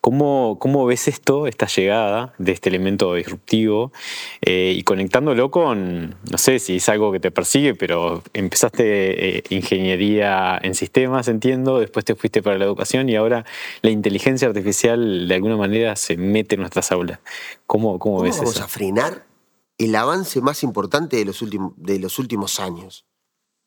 [0.00, 3.92] ¿Cómo, ¿Cómo, ves esto, esta llegada de este elemento disruptivo
[4.40, 9.44] eh, y conectándolo con, no sé si es algo que te persigue, pero empezaste eh,
[9.50, 13.44] ingeniería en sistemas, entiendo, después te fuiste para la educación y ahora
[13.82, 17.20] la inteligencia artificial de alguna manera se mete en nuestras aulas.
[17.66, 19.26] ¿Cómo, cómo, ¿Cómo ves vamos a frenar
[19.76, 23.06] el avance más importante de los, últimos, de los últimos años?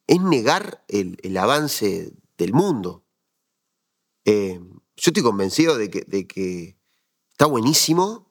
[0.07, 3.03] Es negar el, el avance del mundo.
[4.25, 4.59] Eh,
[4.95, 6.77] yo estoy convencido de que,
[7.31, 8.27] está buenísimo.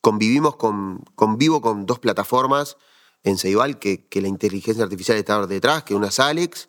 [0.00, 2.76] Convivimos con, convivo con dos plataformas
[3.22, 6.68] en Ceibal que, la inteligencia artificial está detrás, que una es Alex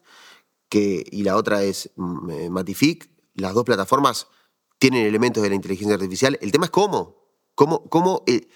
[0.79, 3.09] y la otra es mm, eh, Matific.
[3.33, 4.27] Las dos plataformas
[4.77, 6.37] tienen elementos de la inteligencia artificial.
[6.41, 7.21] El tema es cómo.
[7.55, 8.47] Cómo, cómo, eh,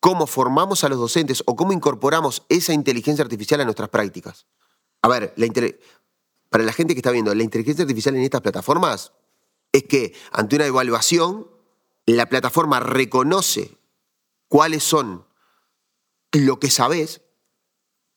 [0.00, 4.46] cómo formamos a los docentes o cómo incorporamos esa inteligencia artificial a nuestras prácticas.
[5.02, 5.34] A ver,
[6.48, 9.12] para la gente que está viendo, la inteligencia artificial en estas plataformas
[9.76, 11.50] es que ante una evaluación,
[12.06, 13.76] la plataforma reconoce
[14.48, 15.26] cuáles son
[16.32, 17.22] lo que sabes,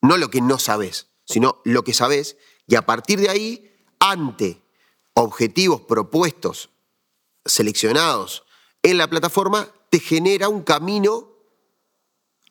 [0.02, 2.38] no lo que no sabes, sino lo que sabes,
[2.68, 4.62] y a partir de ahí, ante
[5.14, 6.70] objetivos propuestos,
[7.46, 8.44] seleccionados
[8.84, 11.34] en la plataforma, te genera un camino,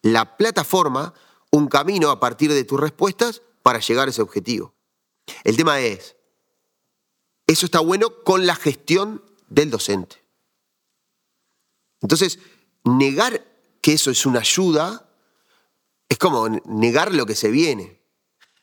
[0.03, 1.15] la plataforma,
[1.51, 4.75] un camino a partir de tus respuestas para llegar a ese objetivo.
[5.45, 6.17] El tema es,
[7.49, 10.23] eso está bueno con la gestión del docente.
[12.01, 12.39] Entonces,
[12.85, 13.45] negar
[13.81, 15.09] que eso es una ayuda
[16.09, 18.01] es como negar lo que se viene.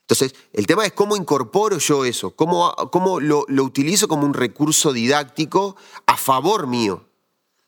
[0.01, 4.93] Entonces, el tema es cómo incorporo yo eso, cómo, cómo lo, utilizo como un recurso
[4.93, 5.75] didáctico
[6.05, 7.09] a favor mío.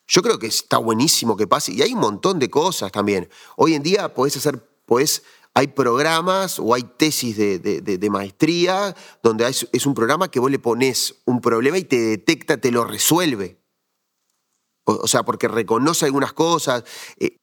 [0.07, 1.73] Yo creo que está buenísimo que pase.
[1.73, 3.27] Y hay un montón de cosas también.
[3.55, 5.23] Hoy en día podés hacer, podés,
[5.57, 11.15] hay programas o hay tesis de, maestría donde es un programa que vos le pones
[11.25, 13.59] un problema y te detecta, te lo resuelve.
[14.83, 16.83] O, sea, porque reconoce algunas cosas.
[17.19, 17.37] Eh,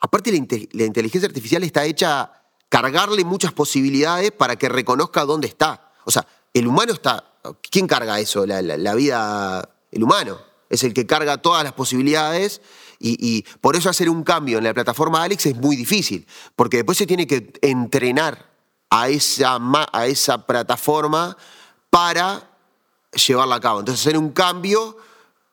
[0.00, 5.92] aparte, la, inteligencia artificial está hecha a cargarle muchas posibilidades para que reconozca dónde está.
[6.04, 7.34] O sea, el humano está.
[7.68, 8.46] ¿Quién carga eso?
[8.46, 9.68] La, vida.
[9.90, 10.38] El humano.
[10.70, 12.60] Es el que carga todas las posibilidades.
[12.98, 16.26] Y, por eso hacer un cambio en la plataforma Alex es muy difícil.
[16.54, 18.50] Porque después se tiene que entrenar
[18.90, 19.58] a esa,
[19.92, 21.36] a esa plataforma
[21.90, 22.50] para
[23.26, 23.80] llevarla a cabo.
[23.80, 24.96] Entonces, hacer un cambio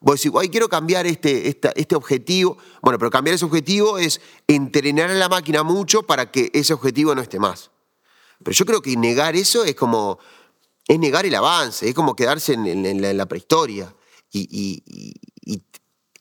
[0.03, 2.57] Vos decís, ay, quiero cambiar este, este objetivo.
[2.81, 7.15] Bueno, pero cambiar ese objetivo es entrenar a la máquina mucho para que ese objetivo
[7.15, 7.71] no esté más.
[8.43, 10.19] Pero yo creo que negar eso es como,
[10.89, 13.95] es negar el avance, es como quedarse en, la, prehistoria.
[14.29, 14.83] Y,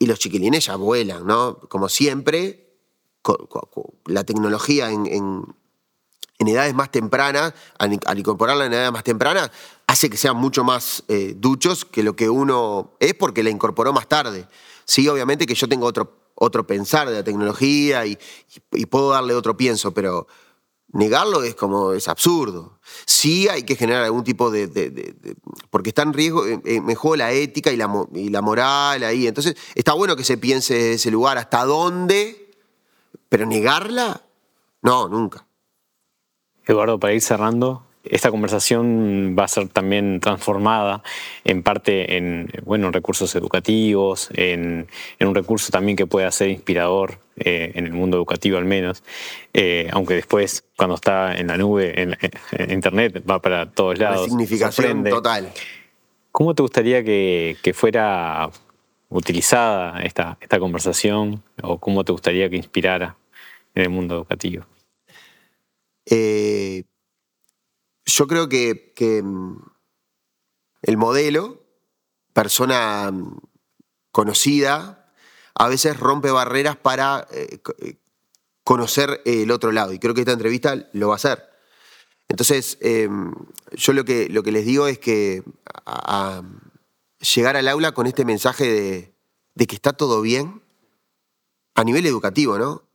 [0.06, 1.58] los chiquilines ya vuelan, ¿no?
[1.68, 2.76] Como siempre,
[4.06, 5.54] la tecnología en,
[6.38, 9.50] edades más tempranas, al, al incorporarla en edades más tempranas,
[9.92, 13.92] hace que sean mucho más eh, duchos que lo que uno es porque la incorporó
[13.92, 14.48] más tarde.
[14.86, 18.18] Sí, obviamente que yo tengo otro, otro pensar de la tecnología y,
[18.86, 20.26] puedo darle otro pienso, pero
[20.92, 22.78] negarlo es como, es absurdo.
[23.06, 25.14] Sí hay que generar algún tipo de...
[25.70, 29.02] porque está en riesgo, eh, eh, me juego la ética y la, y la moral
[29.02, 29.26] ahí.
[29.26, 32.50] Entonces, está bueno que se piense ese lugar, hasta dónde,
[33.28, 34.22] pero negarla,
[34.82, 35.46] no, nunca.
[36.66, 41.02] Eduardo, para ir cerrando, esta conversación va a ser también transformada
[41.44, 44.88] en parte en bueno, recursos educativos, en,
[45.20, 49.02] un recurso también que pueda ser inspirador eh, en el mundo educativo al menos,
[49.52, 52.16] eh, aunque después cuando está en la nube, en,
[52.70, 54.26] Internet, va para todos lados.
[54.26, 55.52] significación total.
[56.30, 58.50] ¿Cómo te gustaría que, fuera
[59.10, 63.16] utilizada esta, esta conversación o cómo te gustaría que inspirara
[63.74, 64.64] en el mundo educativo?
[66.06, 66.84] Eh,
[68.04, 69.56] yo creo que, mm,
[70.82, 71.62] el modelo,
[72.32, 73.38] persona mm,
[74.10, 75.01] conocida,
[75.54, 77.96] a veces rompe barreras para eh, eh,
[78.64, 79.92] conocer el otro lado.
[79.92, 81.48] Y creo que esta entrevista lo va a hacer.
[82.28, 83.34] Entonces, em,
[83.72, 85.42] yo lo que, lo que les digo es que
[87.34, 89.14] llegar al aula con este mensaje
[89.54, 90.62] de, que está todo bien,
[91.74, 92.88] a nivel educativo, ¿no?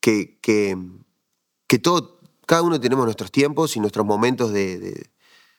[0.00, 0.76] Que, que,
[1.66, 2.20] que todo
[2.50, 5.08] cada uno tenemos nuestros tiempos y nuestros momentos de,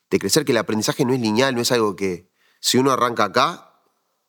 [0.09, 3.79] crecer, que el aprendizaje no es lineal, no es algo que si uno arranca acá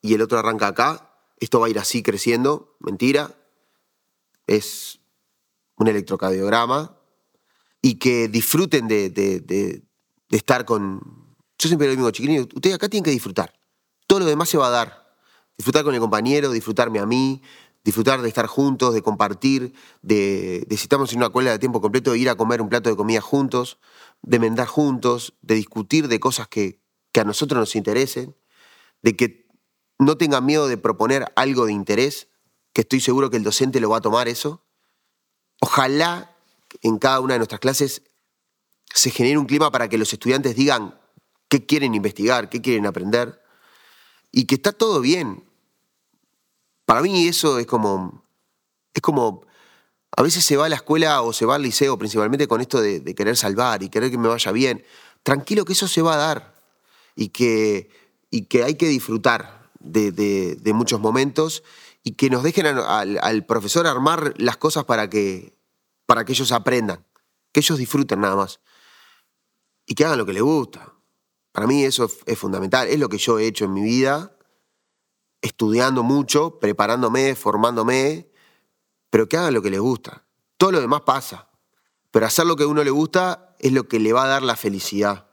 [0.01, 1.11] y el otro arranca acá,
[1.45, 2.76] esto va a ir así creciendo.
[2.78, 3.34] Mentira.
[4.47, 5.01] Es
[5.76, 6.97] un electrocardiograma.
[7.82, 9.82] Y que disfruten de,
[10.30, 11.01] estar con...
[11.59, 13.53] Yo siempre lo digo, chiquilines, ustedes acá tienen que disfrutar.
[14.07, 15.16] Todo lo demás se va a dar.
[15.57, 17.43] Disfrutar con el compañero, disfrutarme a mí,
[17.82, 21.80] disfrutar de estar juntos, de compartir, de, de si estamos en una cuela de tiempo
[21.80, 23.78] completo, de ir a comer un plato de comida juntos,
[24.22, 26.80] de mendar juntos, de discutir de cosas que,
[27.11, 28.36] que a nosotros nos interesen,
[29.03, 29.41] de que
[29.99, 32.28] no tengan miedo de proponer algo de interés,
[32.72, 34.64] que estoy seguro que el docente lo va a tomar eso.
[35.61, 36.36] Ojalá
[36.80, 38.03] en cada una de nuestras clases
[38.95, 40.99] se genere un clima para que los estudiantes digan
[41.49, 43.43] qué quieren investigar, qué quieren aprender,
[44.30, 45.45] y que está todo bien,
[46.86, 48.24] para mí eso es como,
[48.95, 49.47] es como,
[50.16, 52.80] a veces se va a la escuela o se va al liceo principalmente con esto
[52.80, 54.84] de, querer salvar y querer que me vaya bien.
[55.22, 56.55] Tranquilo que eso se va a dar
[57.14, 57.90] y que,
[58.30, 61.62] y que hay que disfrutar de, muchos momentos
[62.02, 65.56] y que nos dejen al, profesor armar las cosas para que,
[66.06, 67.04] para que ellos aprendan,
[67.52, 68.60] que ellos disfruten nada más
[69.86, 70.92] y que hagan lo que les gusta.
[71.52, 74.36] Para mí eso es fundamental, es lo que yo he hecho en mi vida
[75.42, 78.30] estudiando mucho, preparándome, formándome,
[79.10, 80.24] pero que hagan lo que les gusta.
[80.56, 81.50] Todo lo demás pasa.
[82.10, 84.42] Pero hacer lo que a uno le gusta es lo que le va a dar
[84.42, 85.26] la felicidad.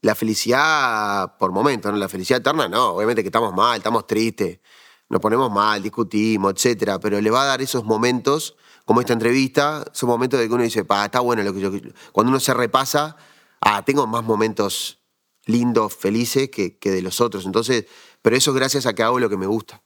[0.00, 1.96] La felicidad por momentos.
[1.96, 2.90] La felicidad eterna, no.
[2.90, 4.60] Obviamente que estamos mal, estamos tristes,
[5.08, 6.98] nos ponemos mal, discutimos, etc.
[7.00, 10.62] Pero le va a dar esos momentos, como esta entrevista, esos momentos de que uno
[10.62, 11.70] dice, pa, está bueno lo que yo.
[12.12, 13.16] Cuando uno se repasa,
[13.60, 14.98] ah, tengo más momentos
[15.46, 17.46] lindos, felices que, que de los otros.
[17.46, 17.86] Entonces,
[18.22, 19.82] pero eso es gracias a que hago lo que me gusta.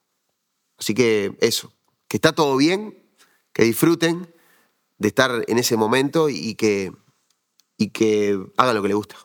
[0.78, 1.72] Así que eso,
[2.08, 2.98] que está todo bien,
[3.52, 4.34] que disfruten
[4.98, 6.92] de estar en ese momento y que,
[7.76, 9.16] y que hagan lo que les gusta.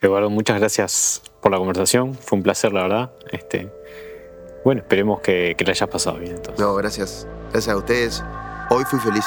[0.00, 2.14] Eduardo, muchas gracias por la conversación.
[2.14, 3.10] Fue un placer, la verdad.
[3.32, 3.70] Este,
[4.64, 6.36] bueno, esperemos que, que le hayas pasado bien.
[6.36, 6.58] Entonces.
[6.58, 7.26] No, gracias.
[7.52, 8.24] Gracias a ustedes.
[8.70, 9.24] Hoy fui feliz.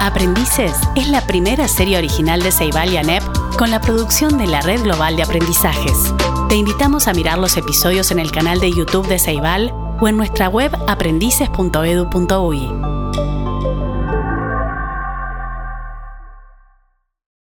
[0.00, 3.22] Aprendices es la primera serie original de Ceibal y ANEP
[3.58, 6.14] con la producción de la Red Global de Aprendizajes.
[6.48, 10.16] Te invitamos a mirar los episodios en el canal de YouTube de Ceibal o en
[10.16, 12.68] nuestra web aprendices.edu.uy.